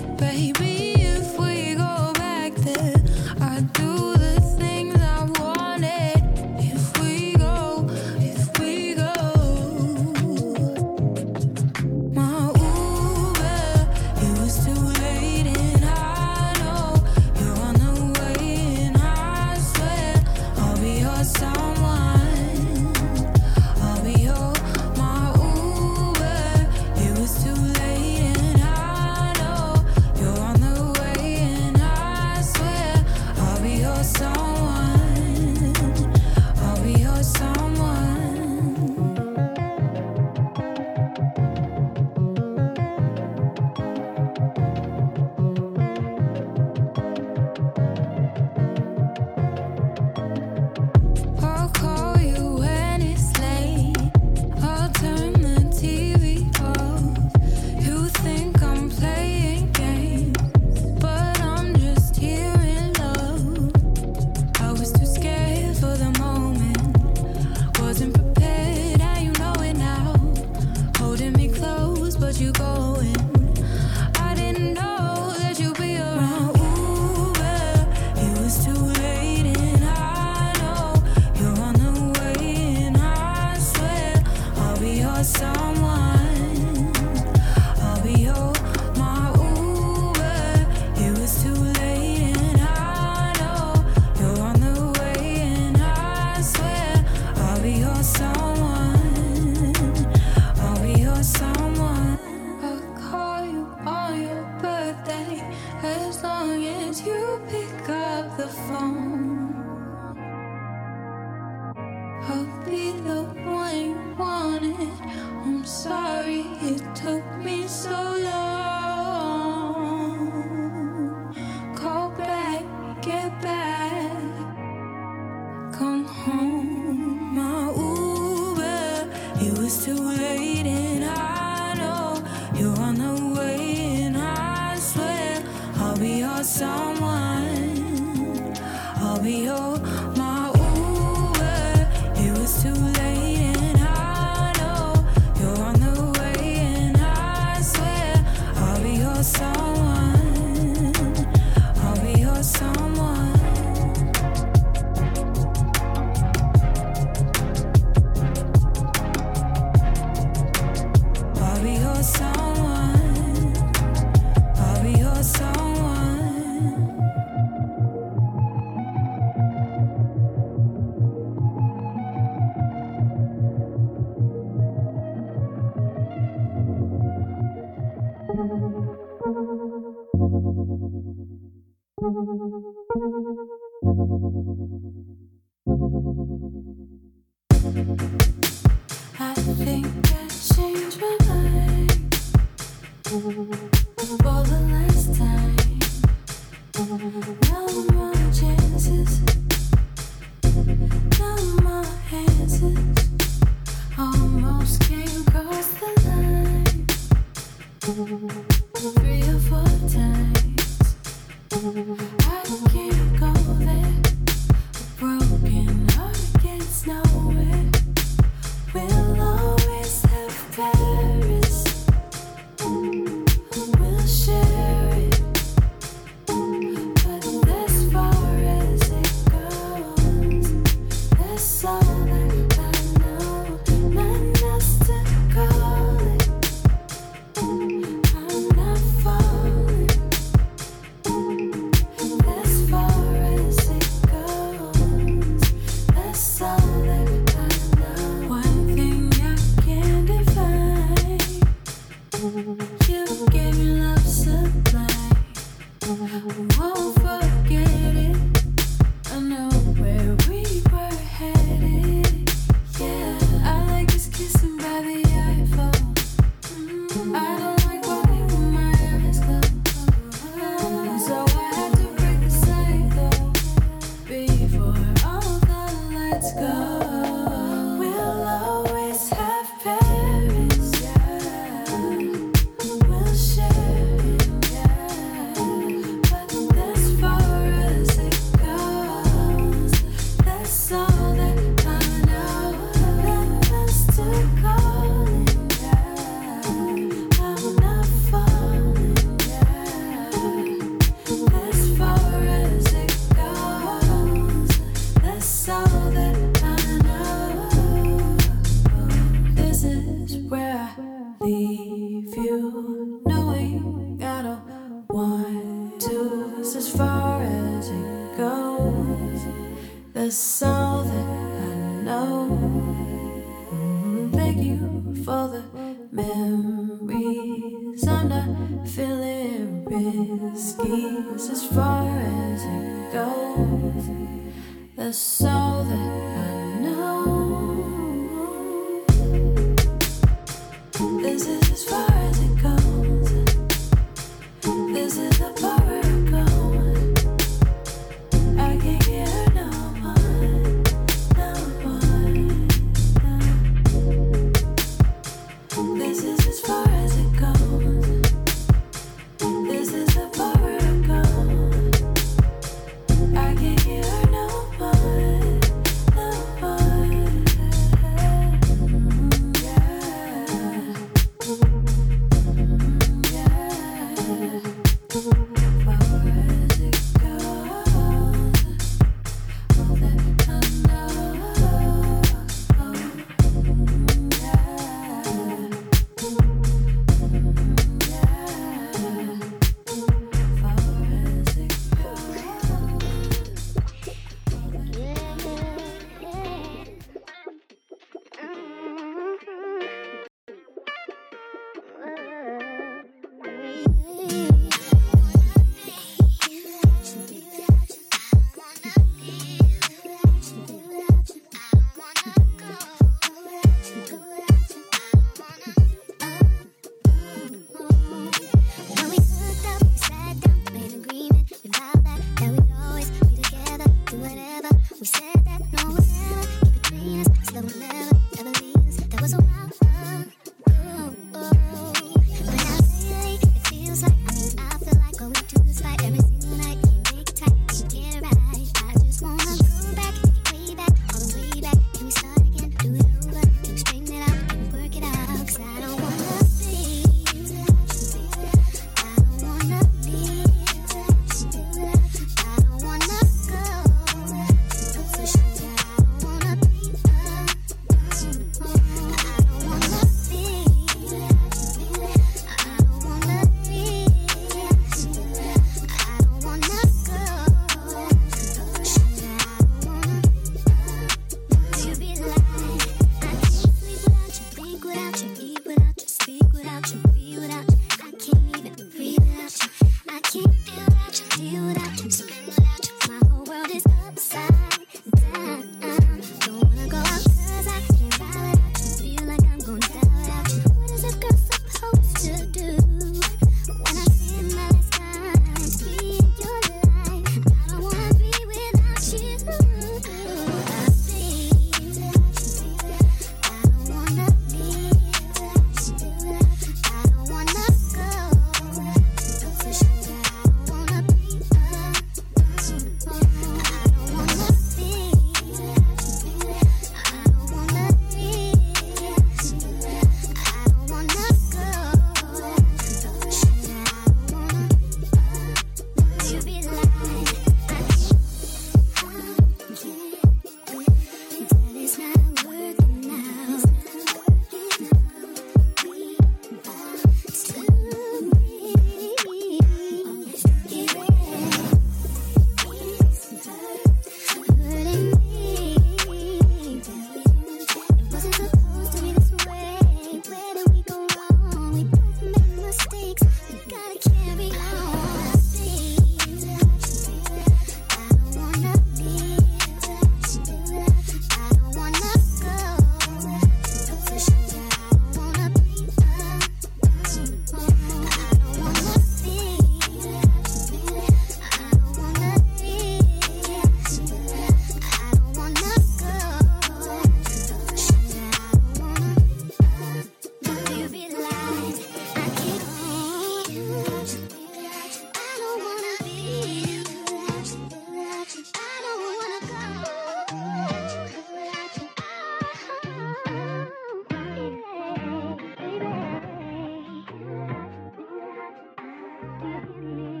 [599.71, 600.00] Lee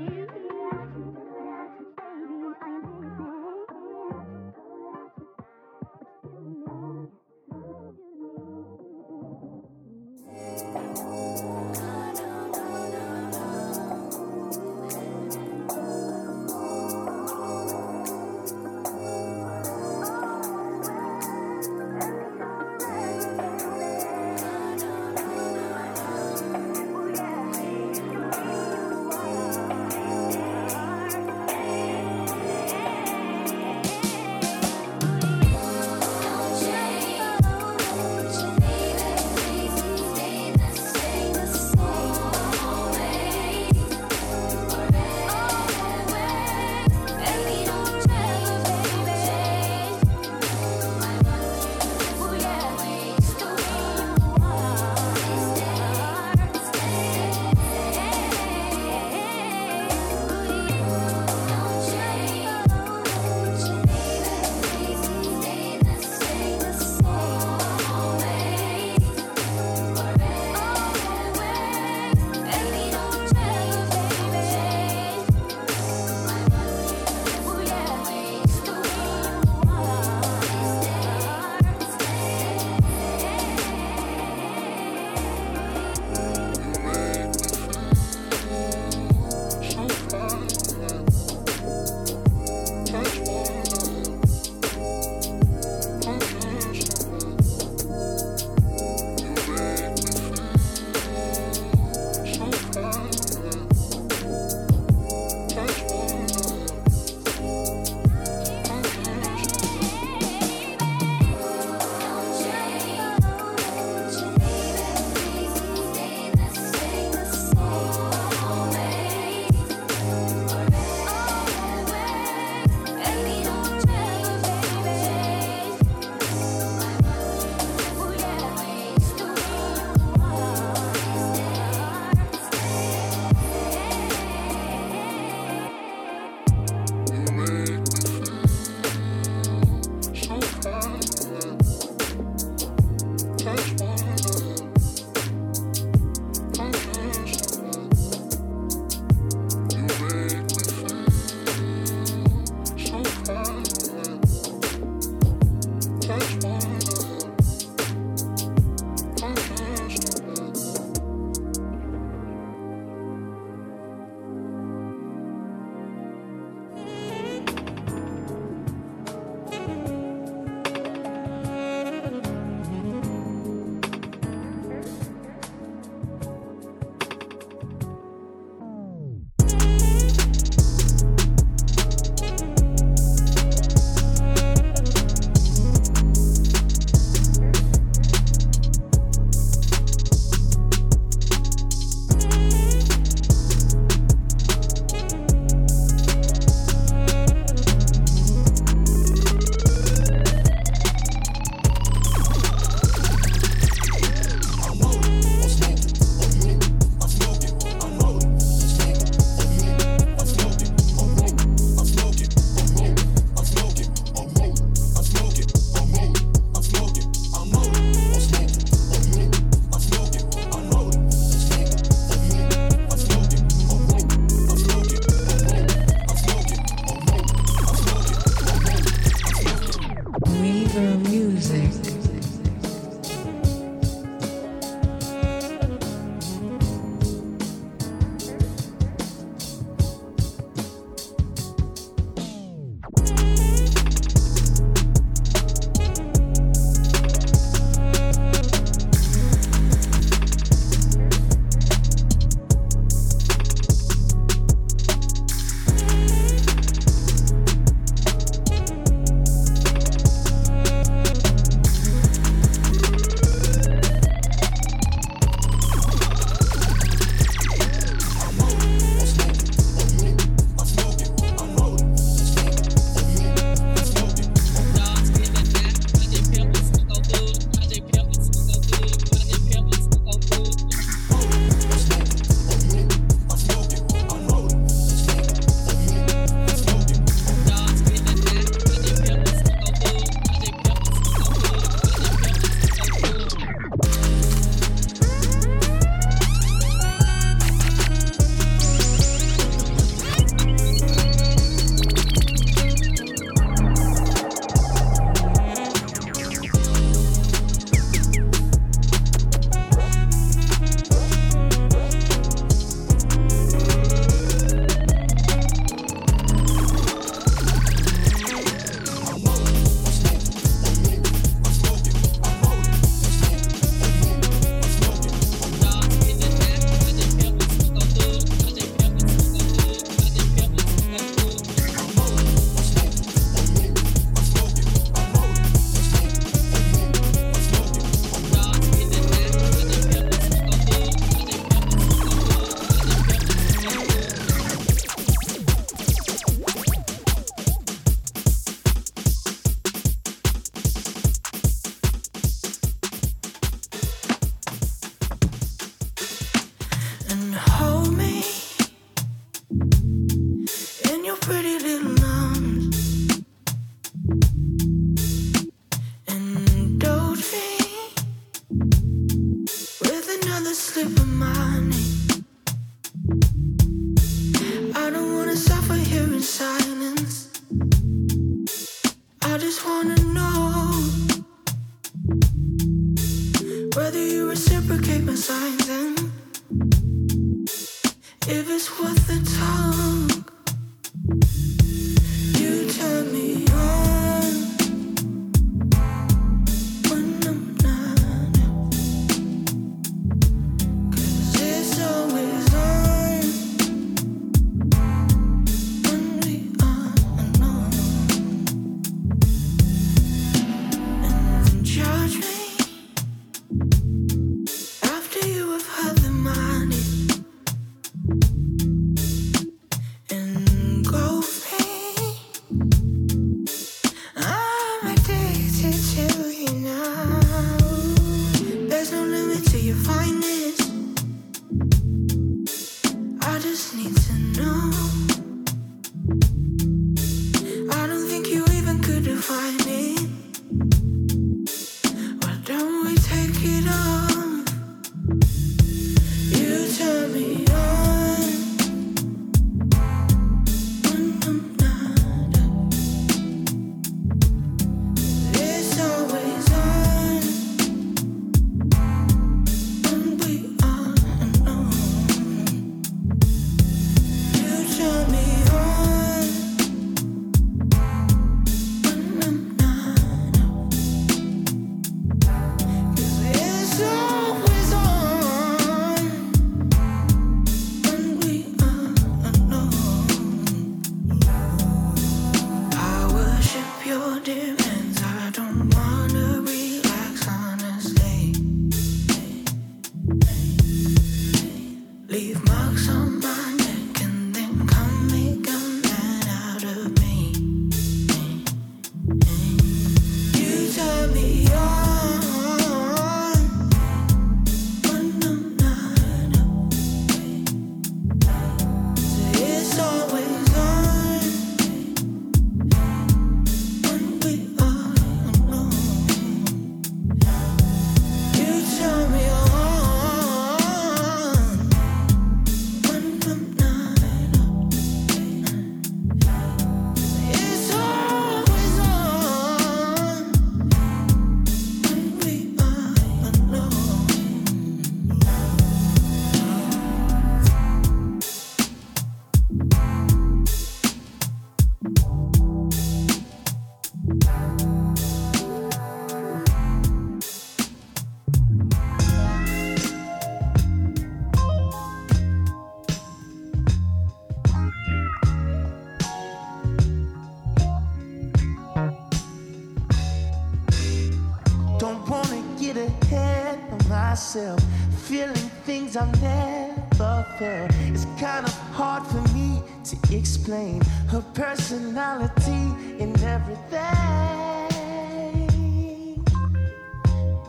[570.41, 572.63] explain her personality
[572.97, 573.79] in everything.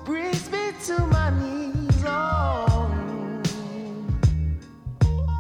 [0.05, 2.05] Brings me to my knees.
[2.05, 2.93] Oh.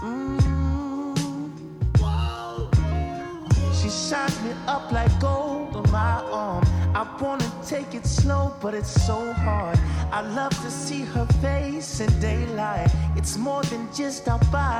[0.02, 1.52] Mm.
[3.74, 6.64] She shines me up like gold on my arm.
[6.94, 9.78] I wanna take it slow, but it's so hard.
[10.10, 12.90] I love to see her face in daylight.
[13.14, 14.71] It's more than just our body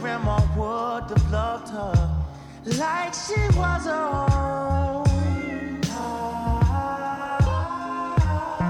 [0.00, 2.24] grandma would have loved her
[2.78, 5.04] like she was her own.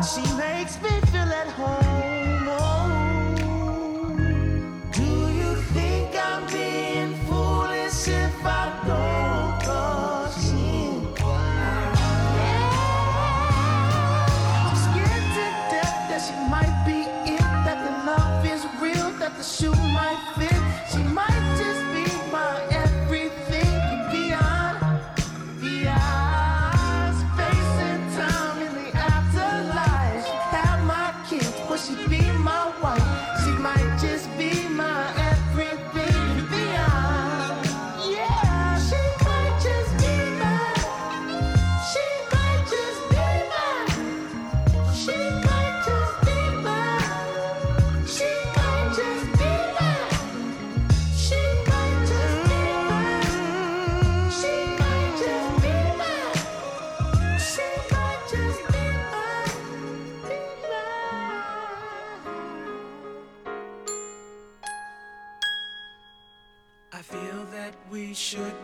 [0.02, 1.09] She makes me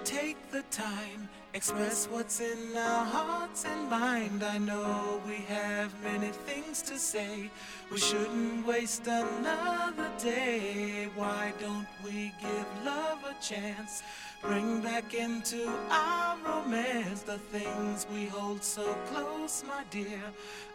[0.04, 4.42] take the time, express what's in our hearts and mind.
[4.42, 7.50] I know we have many things to say.
[7.92, 11.08] We shouldn't waste another day.
[11.14, 14.02] Why don't we give love a chance?
[14.42, 20.22] Bring back into our romance the things we hold so close, my dear.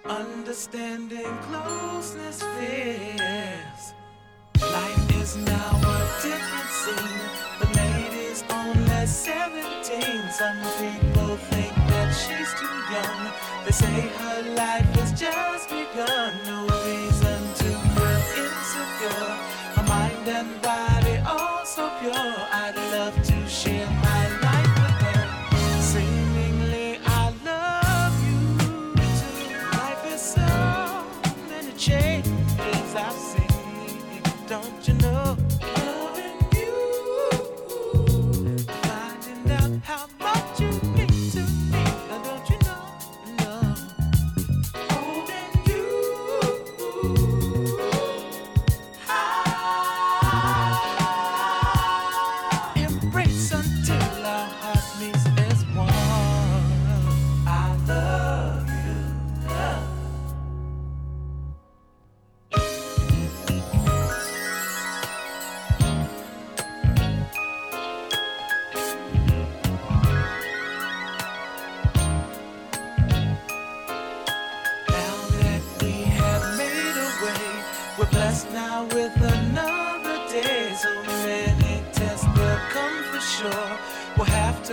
[0.06, 3.94] Understanding closeness fears.
[4.62, 7.81] Life is now a different scene.
[9.02, 10.30] The 17.
[10.30, 13.34] Some people think that she's too young.
[13.66, 16.38] They say her life has just begun.
[16.46, 16.81] No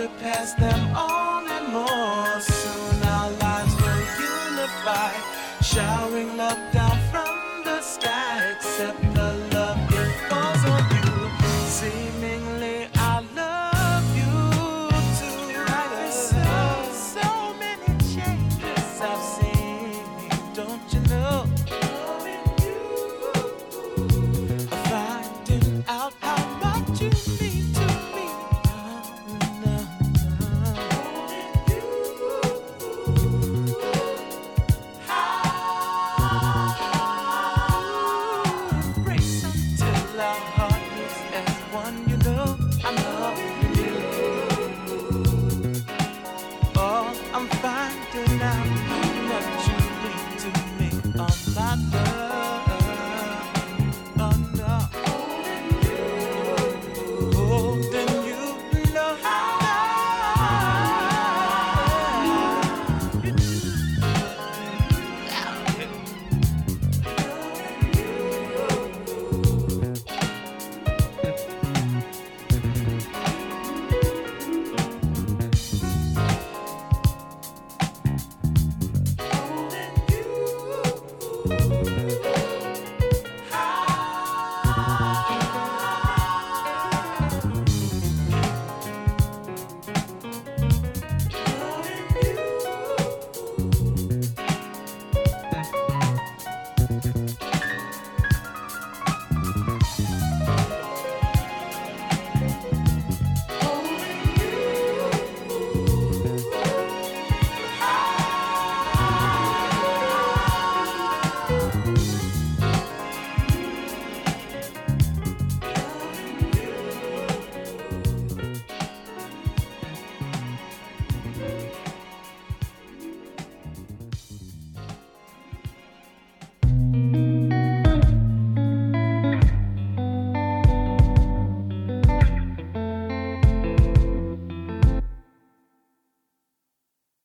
[0.07, 2.18] Pass them all and more.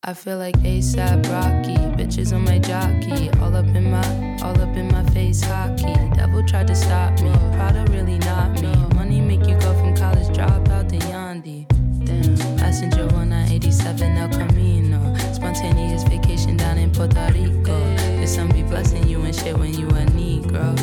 [0.07, 4.77] I feel like ASAP Rocky, bitches on my jockey, all up in my, all up
[4.77, 5.95] in my face hockey.
[6.15, 8.71] Devil tried to stop me, Prada really not me.
[8.95, 11.67] Money make you go from college dropout to Yandhi.
[12.05, 17.81] Damn, passenger 1987 El Camino, spontaneous vacation down in Puerto Rico.
[18.21, 20.77] The sun be blessing you and shit when you a Negro.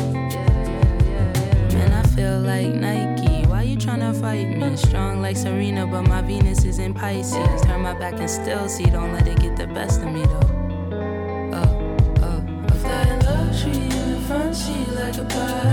[1.72, 3.11] Man, I feel like Nike.
[4.22, 4.76] Fight me?
[4.76, 7.60] Strong like Serena, but my Venus is in Pisces.
[7.62, 10.48] Turn my back and still see, don't let it get the best of me though.
[11.52, 15.71] Oh, oh, I fly in the front seat like a pilot.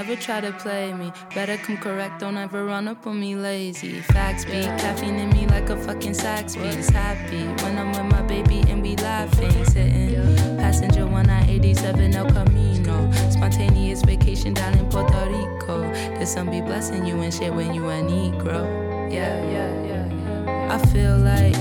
[0.00, 1.12] Ever try to play me.
[1.34, 4.00] Better come correct, don't ever run up on me lazy.
[4.00, 6.88] Facts be caffeine in me like a fucking sax beats.
[6.88, 9.52] Happy when I'm with my baby and we laughing.
[9.66, 10.14] Sitting
[10.56, 13.12] passenger 1987 El Camino.
[13.28, 15.82] Spontaneous vacation down in Puerto Rico.
[16.18, 18.64] The sun be blessing you and shit when you a Negro.
[19.12, 20.74] Yeah, yeah, yeah.
[20.74, 21.56] I feel like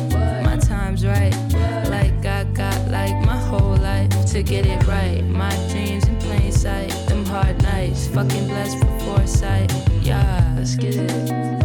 [0.46, 1.36] my time's right.
[1.90, 5.26] Like I got like my whole life to get it right.
[5.26, 7.09] My dreams in plain sight.
[7.30, 8.08] Hard nights.
[8.08, 9.72] Fucking blessed for foresight.
[10.02, 11.59] Yeah, let's get it.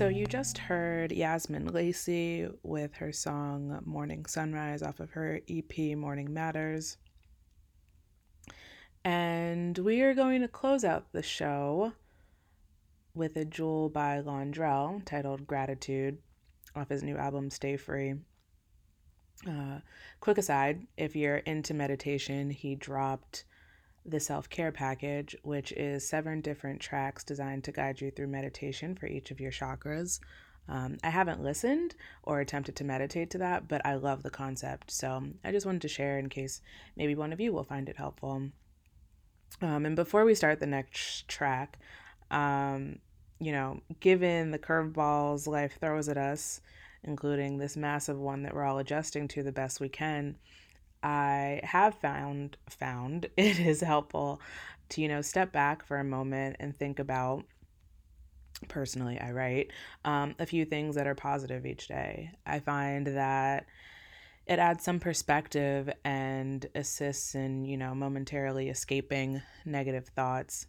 [0.00, 5.94] So you just heard Yazmin Lacey with her song Morning Sunrise off of her EP
[5.94, 6.96] Morning Matters.
[9.04, 11.92] And we are going to close out the show
[13.14, 16.16] with a jewel by Londrelle titled Gratitude
[16.74, 18.14] off his new album Stay Free.
[19.46, 19.80] Uh,
[20.20, 23.44] quick aside if you're into meditation, he dropped
[24.10, 28.94] the self care package, which is seven different tracks designed to guide you through meditation
[28.94, 30.20] for each of your chakras.
[30.68, 34.90] Um, I haven't listened or attempted to meditate to that, but I love the concept.
[34.90, 36.60] So I just wanted to share in case
[36.96, 38.50] maybe one of you will find it helpful.
[39.62, 41.78] Um, and before we start the next track,
[42.30, 43.00] um,
[43.40, 46.60] you know, given the curveballs life throws at us,
[47.02, 50.36] including this massive one that we're all adjusting to the best we can,
[51.02, 54.40] I have found found it is helpful
[54.90, 57.44] to you know step back for a moment and think about
[58.68, 59.70] personally I write
[60.04, 62.32] um, a few things that are positive each day.
[62.44, 63.66] I find that
[64.46, 70.66] it adds some perspective and assists in you know momentarily escaping negative thoughts.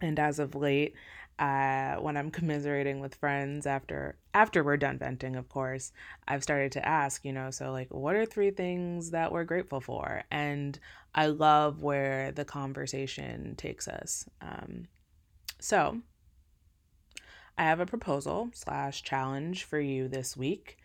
[0.00, 0.94] And as of late,
[1.38, 5.92] uh, when I'm commiserating with friends after after we're done venting, of course,
[6.28, 9.80] I've started to ask, you know, so like, what are three things that we're grateful
[9.80, 10.22] for?
[10.30, 10.78] And
[11.14, 14.26] I love where the conversation takes us.
[14.40, 14.88] Um,
[15.60, 16.00] so,
[17.56, 20.78] I have a proposal slash challenge for you this week.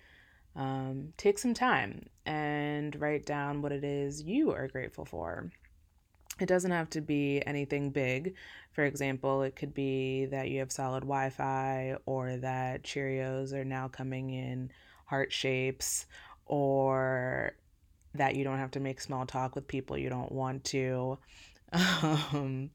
[0.56, 5.52] Um, take some time and write down what it is you are grateful for.
[6.40, 8.36] It doesn't have to be anything big.
[8.72, 13.66] For example, it could be that you have solid Wi Fi or that Cheerios are
[13.66, 14.72] now coming in
[15.06, 16.06] heart shapes
[16.46, 17.54] or
[18.14, 21.18] that you don't have to make small talk with people you don't want to.
[21.72, 22.72] Um,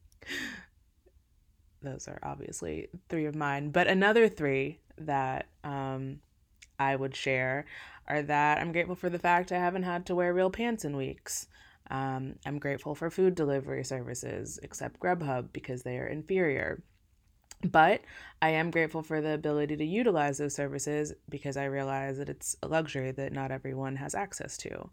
[1.82, 3.70] those are obviously three of mine.
[3.70, 6.20] But another three that um,
[6.78, 7.66] I would share
[8.06, 10.96] are that I'm grateful for the fact I haven't had to wear real pants in
[10.96, 11.46] weeks.
[11.90, 16.82] Um, I'm grateful for food delivery services, except Grubhub because they are inferior.
[17.62, 18.02] But
[18.42, 22.56] I am grateful for the ability to utilize those services because I realize that it's
[22.62, 24.90] a luxury that not everyone has access to.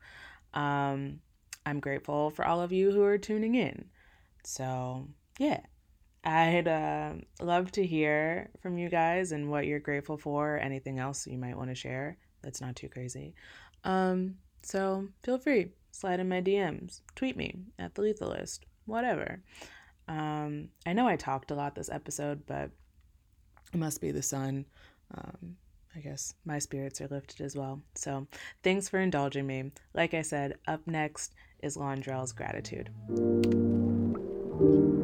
[0.53, 1.19] Um,
[1.65, 3.85] I'm grateful for all of you who are tuning in.
[4.43, 5.07] So,
[5.37, 5.61] yeah,
[6.23, 11.27] I'd uh, love to hear from you guys and what you're grateful for, anything else
[11.27, 13.33] you might want to share that's not too crazy.
[13.83, 19.41] Um, so feel free, slide in my DMs, tweet me at the Lethalist, whatever.
[20.07, 22.71] Um, I know I talked a lot this episode, but
[23.73, 24.65] it must be the sun.
[25.15, 25.57] Um,
[25.95, 27.81] I guess my spirits are lifted as well.
[27.95, 28.27] So
[28.63, 29.71] thanks for indulging me.
[29.93, 32.89] Like I said, up next is Londrelle's gratitude.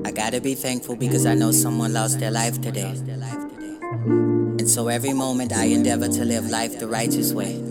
[0.05, 2.95] I gotta be thankful because I know someone lost their life today.
[4.59, 7.61] And so every moment I endeavor to live life the righteous way.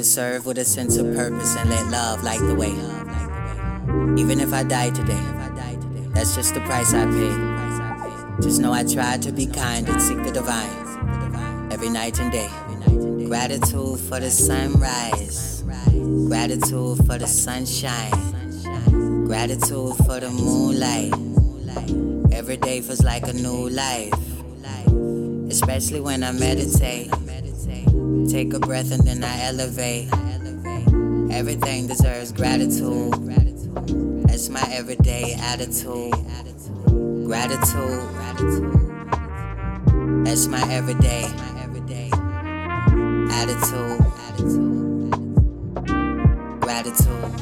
[0.00, 2.72] To serve with a sense of purpose and let love light the way.
[4.18, 5.22] Even if I die today,
[6.14, 8.42] that's just the price I pay.
[8.42, 12.48] Just know I try to be kind and seek the divine every night and day.
[13.26, 15.64] Gratitude for the sunrise,
[16.28, 19.26] gratitude for the sunshine.
[19.26, 21.12] Gratitude for the moonlight.
[22.32, 24.14] Every day feels like a new life.
[25.50, 27.10] Especially when I meditate.
[27.60, 30.08] Take a breath and then I elevate.
[31.30, 33.12] Everything deserves gratitude.
[34.26, 36.12] That's my everyday attitude.
[37.26, 38.08] Gratitude.
[40.24, 41.24] That's my everyday
[43.30, 43.98] attitude.
[46.60, 47.36] Gratitude.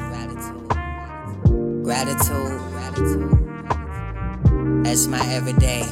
[1.58, 2.34] Gratitude.
[4.84, 5.82] That's my everyday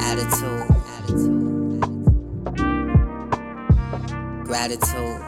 [0.00, 0.69] attitude.
[4.60, 5.22] Gratitude.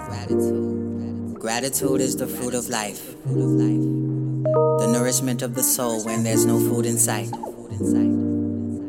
[1.40, 3.16] Gratitude is the fruit of life.
[3.24, 7.30] The nourishment of the soul when there's no food in sight.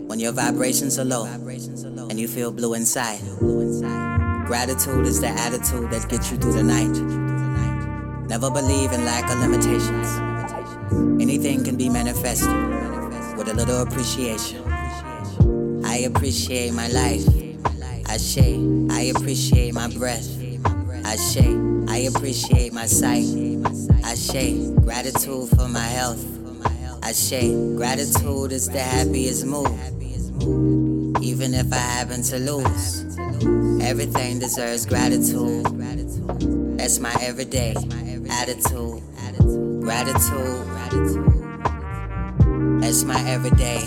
[0.09, 3.21] When your vibrations are low and you feel blue inside.
[4.45, 6.91] Gratitude is the attitude that gets you through the night.
[8.27, 10.09] Never believe in lack of limitations.
[11.21, 12.49] Anything can be manifested
[13.37, 14.61] with a little appreciation.
[15.85, 17.25] I appreciate my life.
[18.07, 18.59] I say,
[18.91, 20.32] I appreciate my breath.
[21.05, 21.45] Ashe,
[21.89, 23.25] I appreciate my sight.
[24.03, 26.25] Ashe, gratitude for my health.
[27.03, 29.67] Ashe, gratitude is the happiest move.
[31.21, 33.17] Even if I happen to lose,
[33.81, 35.65] everything deserves gratitude.
[36.77, 37.75] That's my everyday
[38.29, 39.01] attitude.
[39.81, 40.67] Gratitude.
[42.81, 43.83] That's my everyday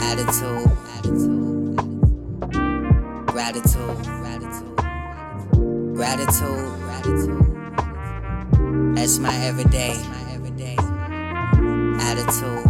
[0.00, 0.70] attitude.
[3.26, 4.15] Gratitude.
[5.96, 7.40] Gratitude, gratitude.
[8.94, 9.96] That's my everyday
[12.00, 12.64] attitude.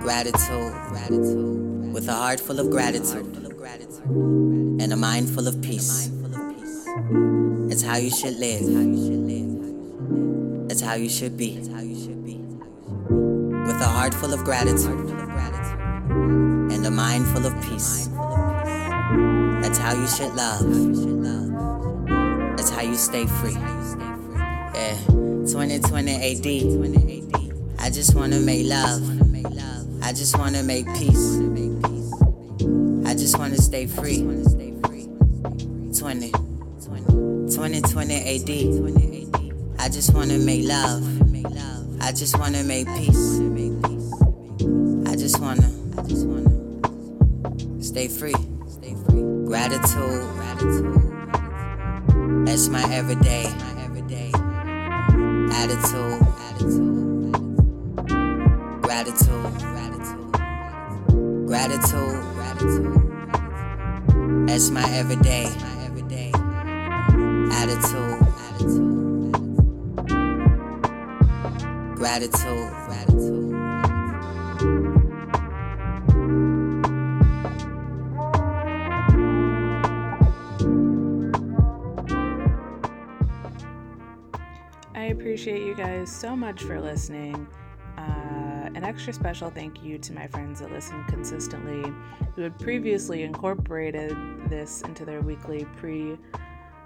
[0.00, 1.92] Gratitude, gratitude.
[1.92, 3.26] With a heart full of gratitude
[4.80, 6.10] and a mind full of peace.
[7.68, 8.64] That's how you should live.
[10.66, 11.58] That's how you should be.
[13.66, 15.10] With a heart full of gratitude
[16.72, 18.08] and a mind full of peace.
[19.62, 20.62] That's how you should love.
[22.56, 23.56] That's how you stay free.
[24.74, 24.96] Yeah.
[25.46, 26.46] 2020 AD.
[27.78, 29.02] I just wanna make love.
[30.02, 31.38] I just wanna make peace.
[33.06, 34.18] I just wanna stay free.
[35.92, 36.32] 20.
[37.50, 38.50] 2020 AD.
[39.78, 41.02] I just wanna make love.
[42.00, 43.40] I just wanna make peace.
[45.06, 45.70] I just wanna
[47.80, 48.34] stay free.
[49.52, 50.24] Gratitude.
[52.46, 53.44] That's my everyday.
[55.52, 56.22] Attitude.
[58.80, 59.52] Gratitude.
[61.46, 62.22] Gratitude.
[64.48, 65.52] That's my everyday.
[67.52, 68.20] Attitude.
[71.96, 72.72] Gratitude.
[72.88, 73.41] I
[85.32, 87.48] appreciate you guys so much for listening.
[87.96, 91.90] Uh, an extra special thank you to my friends that listen consistently,
[92.36, 94.14] who had previously incorporated
[94.50, 96.18] this into their weekly pre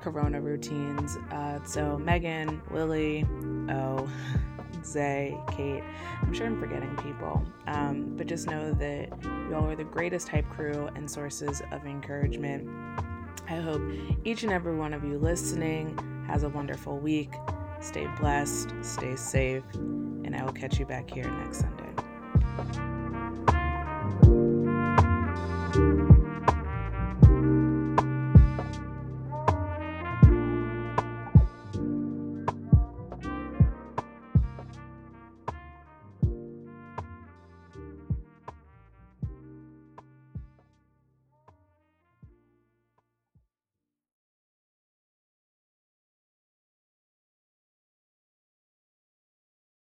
[0.01, 1.16] corona routines.
[1.32, 3.27] Uh, so, Megan, Lily,
[3.68, 4.09] O,
[4.85, 5.82] Zay, Kate,
[6.23, 9.09] I'm sure I'm forgetting people, um, but just know that
[9.51, 12.68] y'all are the greatest hype crew and sources of encouragement.
[13.48, 13.82] I hope
[14.24, 15.98] each and every one of you listening
[16.28, 17.32] has a wonderful week.
[17.87, 22.95] Stay blessed, stay safe, and I will catch you back here next Sunday.